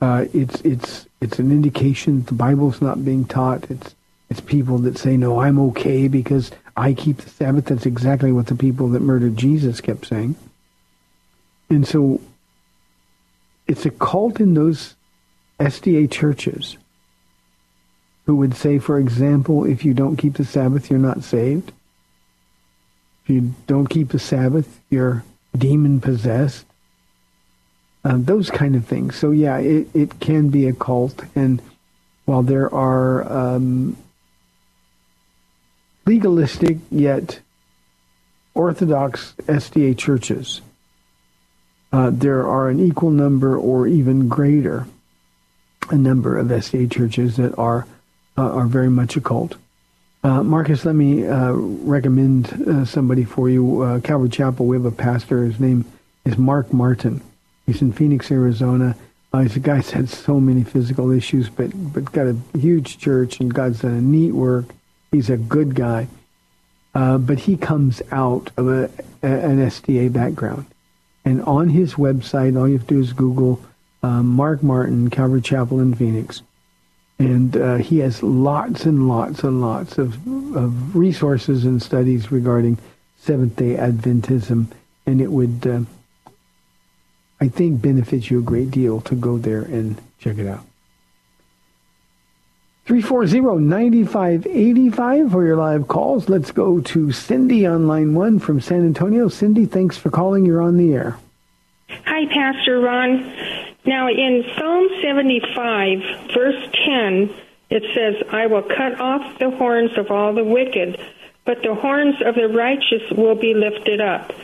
[0.00, 3.70] Uh, it's it's it's an indication the Bible's not being taught.
[3.70, 3.94] It's
[4.30, 8.46] it's people that say, "No, I'm okay because I keep the Sabbath." That's exactly what
[8.46, 10.36] the people that murdered Jesus kept saying.
[11.70, 12.20] And so,
[13.66, 14.94] it's a cult in those
[15.58, 16.76] SDA churches
[18.28, 21.72] who would say, for example, if you don't keep the Sabbath, you're not saved.
[23.24, 25.24] If you don't keep the Sabbath, you're
[25.56, 26.66] demon possessed.
[28.04, 29.16] Uh, those kind of things.
[29.16, 31.24] So yeah, it, it can be a cult.
[31.34, 31.62] And
[32.26, 33.96] while there are um,
[36.04, 37.40] legalistic yet
[38.52, 40.60] Orthodox SDA churches,
[41.94, 44.86] uh, there are an equal number or even greater
[45.88, 47.86] a number of SDA churches that are
[48.38, 49.56] uh, are very much a cult.
[50.22, 53.82] Uh, Marcus, let me uh, recommend uh, somebody for you.
[53.82, 55.44] Uh, Calvary Chapel, we have a pastor.
[55.44, 55.84] His name
[56.24, 57.20] is Mark Martin.
[57.66, 58.96] He's in Phoenix, Arizona.
[59.32, 62.98] Uh, he's a guy that's had so many physical issues, but but got a huge
[62.98, 64.66] church, and God's done a neat work.
[65.12, 66.08] He's a good guy,
[66.94, 68.84] but he comes out of a,
[69.22, 70.66] a, an SDA background,
[71.24, 73.60] and on his website, all you have to do is Google
[74.02, 76.40] Mark Martin, Calvary Chapel in Phoenix,
[77.18, 80.14] and uh, he has lots and lots and lots of
[80.56, 82.78] of resources and studies regarding
[83.18, 84.68] Seventh Day Adventism,
[85.06, 85.80] and it would uh,
[87.40, 90.64] I think benefit you a great deal to go there and check it out.
[92.86, 96.30] 340-9585 for your live calls.
[96.30, 99.28] Let's go to Cindy on line one from San Antonio.
[99.28, 100.46] Cindy, thanks for calling.
[100.46, 101.18] You're on the air.
[102.06, 103.57] Hi, Pastor Ron.
[103.88, 105.98] Now, in Psalm 75,
[106.34, 107.34] verse 10,
[107.70, 111.00] it says, I will cut off the horns of all the wicked,
[111.46, 114.34] but the horns of the righteous will be lifted up.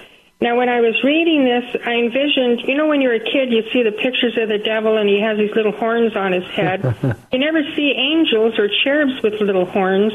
[0.41, 3.69] Now, when I was reading this, I envisioned, you know, when you're a kid, you
[3.71, 6.83] see the pictures of the devil and he has these little horns on his head.
[7.31, 10.15] you never see angels or cherubs with little horns.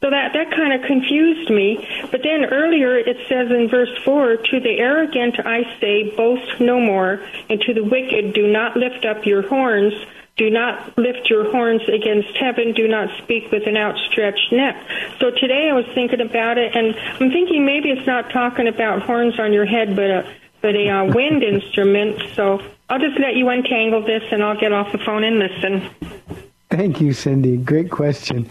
[0.00, 1.86] So that, that kind of confused me.
[2.10, 6.78] But then earlier it says in verse 4, To the arrogant I say, boast no
[6.78, 7.20] more,
[7.50, 9.94] and to the wicked do not lift up your horns.
[10.36, 12.72] Do not lift your horns against heaven.
[12.72, 14.76] Do not speak with an outstretched neck.
[15.18, 19.02] So today I was thinking about it, and I'm thinking maybe it's not talking about
[19.02, 22.22] horns on your head, but a but a uh, wind instrument.
[22.36, 25.90] So I'll just let you untangle this, and I'll get off the phone and listen.
[26.70, 27.56] Thank you, Cindy.
[27.56, 28.48] Great question.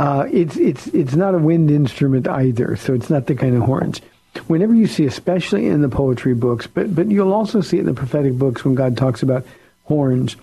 [0.00, 3.62] Uh, it's it's it's not a wind instrument either, so it's not the kind of
[3.62, 4.00] horns.
[4.46, 7.86] Whenever you see, especially in the poetry books, but but you'll also see it in
[7.86, 9.44] the prophetic books when God talks about
[9.84, 10.36] horns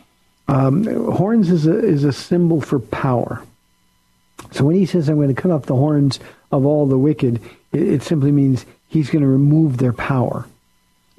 [0.48, 3.44] um, horns is a, is a symbol for power.
[4.52, 6.20] So when he says, I'm going to cut off the horns
[6.52, 7.42] of all the wicked,
[7.74, 10.46] it, it simply means he's going to remove their power.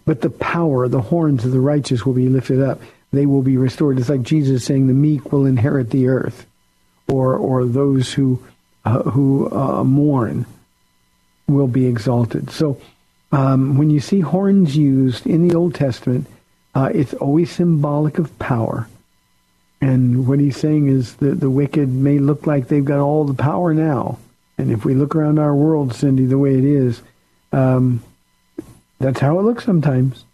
[0.07, 2.81] But the power, the horns of the righteous will be lifted up.
[3.13, 3.99] They will be restored.
[3.99, 6.47] It's like Jesus saying the meek will inherit the earth,
[7.09, 8.43] or or those who
[8.85, 10.47] uh, who uh, mourn
[11.47, 12.51] will be exalted.
[12.51, 12.81] So
[13.33, 16.27] um, when you see horns used in the Old Testament,
[16.75, 18.89] uh, it's always symbolic of power.
[19.81, 23.35] And what he's saying is that the wicked may look like they've got all the
[23.35, 24.19] power now.
[24.57, 27.01] And if we look around our world, Cindy, the way it is,
[27.53, 28.03] um,
[28.99, 30.25] that's how it looks sometimes.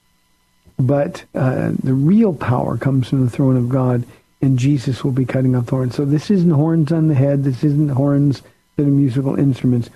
[0.78, 4.04] But uh, the real power comes from the throne of God,
[4.44, 5.94] and Jesus will be cutting off horns.
[5.94, 7.44] So this isn't horns on the head.
[7.44, 8.42] This isn't horns
[8.76, 9.88] that are musical instruments.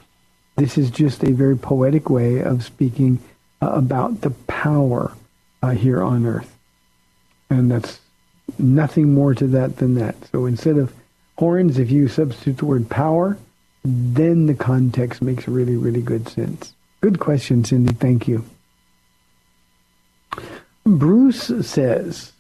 [0.57, 3.19] This is just a very poetic way of speaking
[3.61, 5.13] uh, about the power
[5.63, 6.57] uh, here on earth.
[7.51, 8.01] And that's
[8.59, 10.17] nothing more to that than that.
[10.33, 10.95] So instead of
[11.37, 13.37] horns, if you substitute the word power,
[13.85, 16.75] then the context makes really, really good sense.
[17.03, 17.93] Good question, Cindy.
[17.93, 18.45] Thank you.
[20.85, 22.33] Bruce says,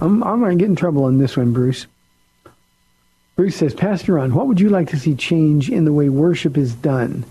[0.00, 1.86] I'm, going to get in trouble on this one, Bruce.
[3.36, 6.56] Bruce says, Pastor Ron, what would you like to see change in the way worship
[6.56, 7.24] is done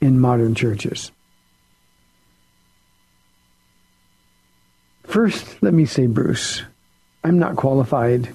[0.00, 1.10] in modern churches?
[5.04, 6.62] First, let me say, Bruce,
[7.22, 8.34] I'm not qualified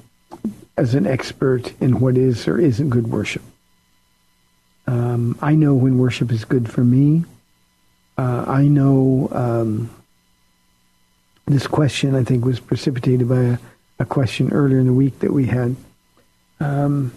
[0.77, 3.41] as an expert in what is or isn't good worship.
[4.87, 7.25] Um, I know when worship is good for me.
[8.17, 9.89] Uh, I know um,
[11.53, 13.57] this question, I think, was precipitated by a,
[13.99, 15.75] a question earlier in the week that we had.
[16.59, 17.13] Um,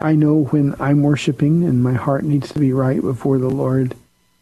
[0.00, 3.94] I know when I'm worshiping and my heart needs to be right before the Lord,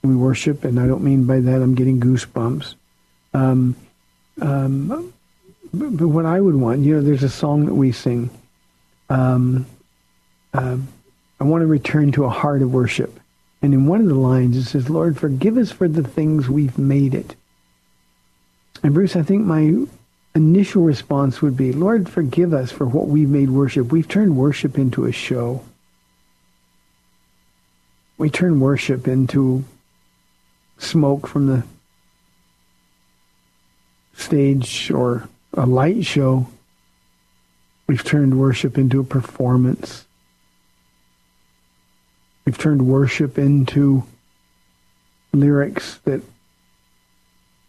[0.03, 2.75] we worship, and I don't mean by that I'm getting goosebumps.
[3.35, 3.77] Um,
[4.41, 5.13] um,
[5.73, 8.31] but, what I would want, you know, there's a song that we sing.
[9.09, 9.67] Um,
[10.55, 10.79] uh,
[11.39, 13.21] I want to return to a heart of worship.
[13.63, 16.79] And in one of the lines it says, Lord, forgive us for the things we've
[16.79, 17.37] made it.
[18.83, 19.87] And Bruce, I think my
[20.35, 23.93] initial response would be, Lord, forgive us for what we've made worship.
[23.93, 25.63] We've turned worship into a show.
[28.17, 29.65] We turn worship into
[30.79, 31.65] smoke from the
[34.15, 36.47] stage or a light show.
[37.87, 40.05] We've turned worship into a performance.
[42.45, 44.05] We've turned worship into
[45.33, 46.23] lyrics that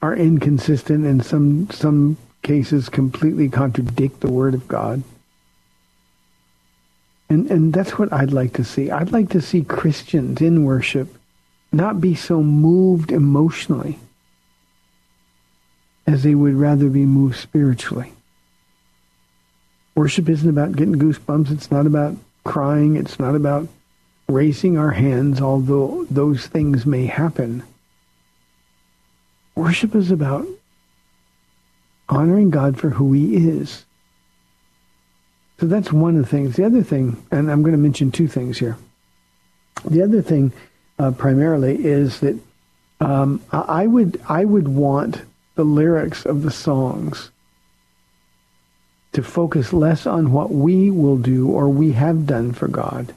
[0.02, 5.04] are inconsistent and some some cases completely contradict the word of God.
[7.30, 8.90] And and that's what I'd like to see.
[8.90, 11.16] I'd like to see Christians in worship
[11.72, 13.98] not be so moved emotionally
[16.06, 18.12] as they would rather be moved spiritually.
[19.96, 21.52] Worship isn't about getting goosebumps.
[21.52, 22.96] It's not about crying.
[22.98, 23.68] It's not about
[24.28, 27.64] raising our hands, although those things may happen.
[29.56, 30.48] Worship is about
[32.10, 33.86] honoring God for who he is.
[35.60, 36.56] So that's one of the things.
[36.56, 38.78] The other thing, and I'm going to mention two things here.
[39.86, 40.52] The other thing,
[40.98, 42.38] uh, primarily, is that
[43.00, 45.22] um, I would I would want
[45.56, 47.32] the lyrics of the songs
[49.14, 53.14] to focus less on what we will do or we have done for God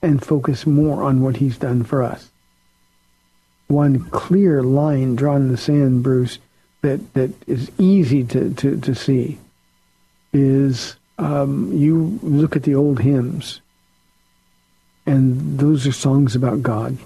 [0.00, 2.30] and focus more on what he's done for us.
[3.68, 6.38] One clear line drawn in the sand, Bruce,
[6.82, 9.38] that, that is easy to, to, to see
[10.32, 13.60] is um, you look at the old hymns,
[15.06, 16.98] and those are songs about God.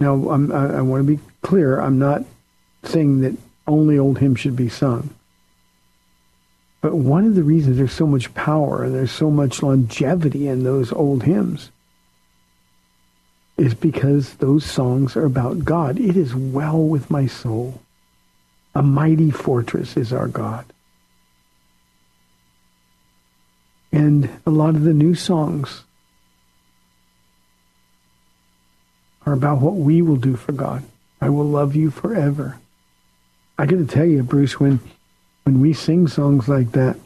[0.00, 1.80] Now, I, I want to be clear.
[1.80, 2.24] I'm not
[2.84, 3.36] saying that
[3.66, 5.10] only old hymns should be sung.
[6.80, 10.64] But one of the reasons there's so much power and there's so much longevity in
[10.64, 11.70] those old hymns
[13.56, 15.98] is because those songs are about God.
[15.98, 17.80] It is well with my soul.
[18.74, 20.64] A mighty fortress is our God.
[23.92, 25.84] And a lot of the new songs
[29.24, 30.82] are about what we will do for God.
[31.20, 32.58] I will love you forever.
[33.56, 34.80] I got to tell you, Bruce, when
[35.44, 36.96] when we sing songs like that,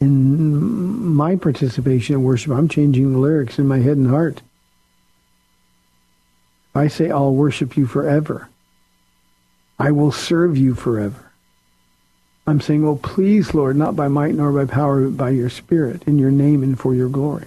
[0.00, 4.42] in my participation in worship, I'm changing the lyrics in my head and heart.
[6.74, 8.48] I say, I'll worship you forever.
[9.78, 11.32] I will serve you forever.
[12.46, 16.02] I'm saying, oh, please, Lord, not by might nor by power, but by your Spirit,
[16.06, 17.46] in your name and for your glory.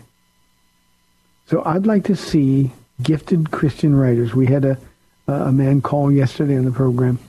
[1.47, 2.71] So I'd like to see
[3.01, 4.33] gifted Christian writers.
[4.33, 4.77] We had a,
[5.27, 7.19] a man call yesterday on the program,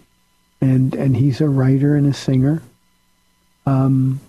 [0.61, 2.63] and, and he's a writer and a singer.
[3.67, 4.21] Um,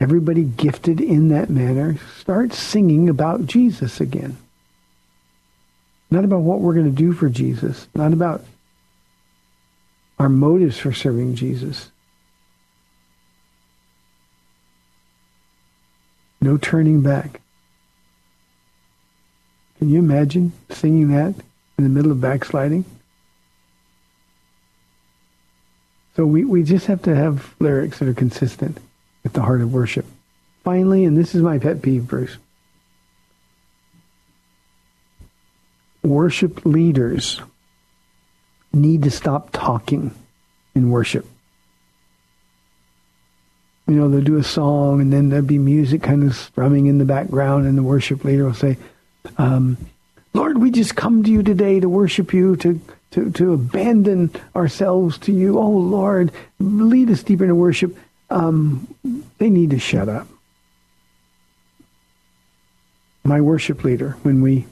[0.00, 4.36] everybody gifted in that manner, start singing about Jesus again.
[6.14, 8.44] Not about what we're going to do for Jesus, not about
[10.16, 11.90] our motives for serving Jesus.
[16.40, 17.40] No turning back.
[19.80, 21.34] Can you imagine singing that
[21.78, 22.84] in the middle of backsliding?
[26.14, 28.78] So we, we just have to have lyrics that are consistent
[29.24, 30.06] with the heart of worship.
[30.62, 32.36] Finally, and this is my pet peeve, Bruce.
[36.04, 37.40] Worship leaders
[38.72, 40.12] need to stop talking
[40.74, 41.26] in worship.
[43.86, 46.98] You know, they'll do a song and then there'll be music kind of strumming in
[46.98, 48.78] the background and the worship leader will say,
[49.36, 49.76] um,
[50.32, 52.80] Lord, we just come to you today to worship you, to,
[53.12, 55.58] to, to abandon ourselves to you.
[55.58, 57.96] Oh, Lord, lead us deeper into worship.
[58.30, 58.92] Um,
[59.38, 60.26] they need to shut up.
[63.22, 64.66] My worship leader, when we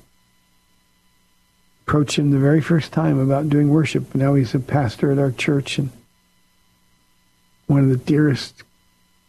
[1.87, 4.15] approached him the very first time about doing worship.
[4.15, 5.91] Now he's a pastor at our church and
[7.67, 8.63] one of the dearest,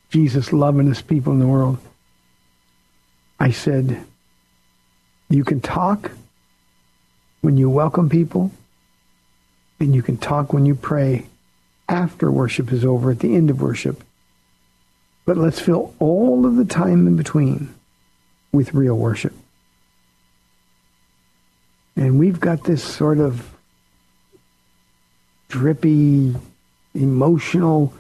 [0.10, 1.78] Jesus lovingest people in the world.
[3.40, 4.04] I said,
[5.30, 6.12] you can talk
[7.42, 8.52] when you welcome people,
[9.80, 11.26] and you can talk when you pray
[11.90, 14.04] after worship is over, at the end of worship.
[15.26, 17.74] But let's fill all of the time in between
[18.52, 19.34] with real worship.
[21.96, 23.50] And we've got this sort of
[25.48, 26.36] drippy,
[26.94, 27.94] emotional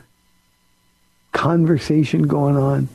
[1.31, 2.89] conversation going on.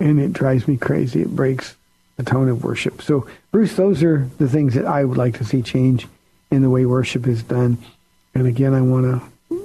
[0.00, 1.22] And it drives me crazy.
[1.22, 1.76] It breaks
[2.16, 3.02] the tone of worship.
[3.02, 6.06] So, Bruce, those are the things that I would like to see change
[6.50, 7.78] in the way worship is done.
[8.34, 9.62] And again, I want to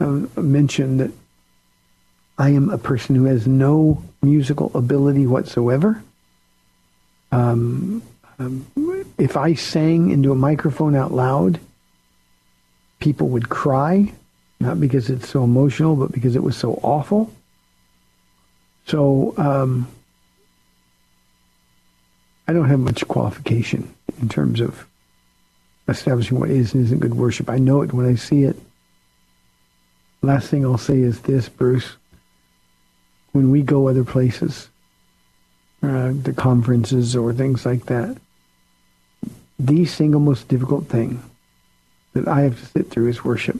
[0.00, 1.10] uh, mention that
[2.38, 6.02] I am a person who has no musical ability whatsoever.
[7.32, 8.02] Um,
[8.40, 8.66] um,
[9.18, 11.60] if I sang into a microphone out loud,
[12.98, 14.12] people would cry,
[14.58, 17.30] not because it's so emotional, but because it was so awful.
[18.86, 19.86] So um,
[22.48, 24.86] I don't have much qualification in terms of
[25.86, 27.50] establishing what is and isn't good worship.
[27.50, 28.56] I know it when I see it.
[30.22, 31.96] Last thing I'll say is this, Bruce.
[33.32, 34.68] When we go other places,
[35.82, 38.16] uh, the conferences or things like that,
[39.66, 41.22] the single most difficult thing
[42.14, 43.56] that I have to sit through is worship.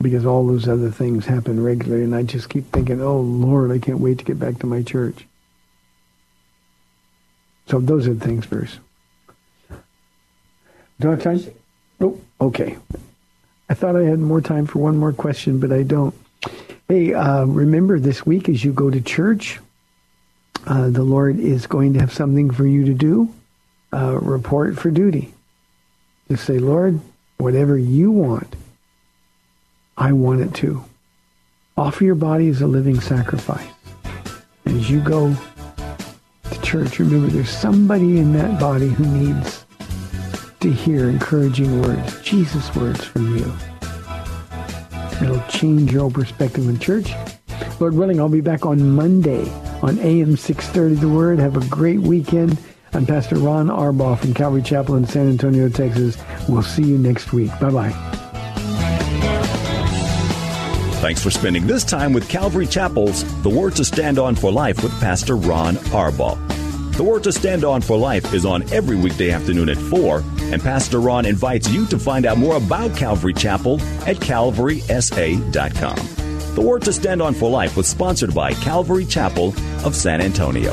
[0.00, 3.78] Because all those other things happen regularly, and I just keep thinking, oh, Lord, I
[3.78, 5.26] can't wait to get back to my church.
[7.68, 8.78] So those are the things, Bruce.
[11.00, 11.40] Do I have time?
[12.00, 12.76] Oh, okay.
[13.68, 16.14] I thought I had more time for one more question, but I don't.
[16.88, 19.58] Hey, uh, remember this week as you go to church,
[20.66, 23.32] uh, the Lord is going to have something for you to do.
[23.94, 25.32] Uh, report for duty.
[26.28, 27.00] Just say, Lord,
[27.36, 28.56] whatever you want,
[29.96, 30.82] I want it too.
[31.76, 33.68] Offer your body as a living sacrifice.
[34.66, 35.32] As you go
[36.50, 39.64] to church, remember there's somebody in that body who needs
[40.58, 43.52] to hear encouraging words, Jesus words from you.
[45.22, 47.12] It'll change your perspective in church.
[47.78, 49.48] Lord willing, I'll be back on Monday
[49.82, 51.38] on AM 630 The Word.
[51.38, 52.58] Have a great weekend.
[52.94, 56.16] I'm Pastor Ron Arbaugh from Calvary Chapel in San Antonio, Texas.
[56.48, 57.50] We'll see you next week.
[57.58, 57.90] Bye-bye.
[61.00, 64.82] Thanks for spending this time with Calvary Chapel's The Word to Stand On for Life
[64.82, 66.38] with Pastor Ron Arbaugh.
[66.96, 70.22] The Word to Stand On for Life is on every weekday afternoon at 4,
[70.52, 75.96] and Pastor Ron invites you to find out more about Calvary Chapel at calvarysa.com.
[76.54, 79.48] The Word to Stand On for Life was sponsored by Calvary Chapel
[79.84, 80.72] of San Antonio.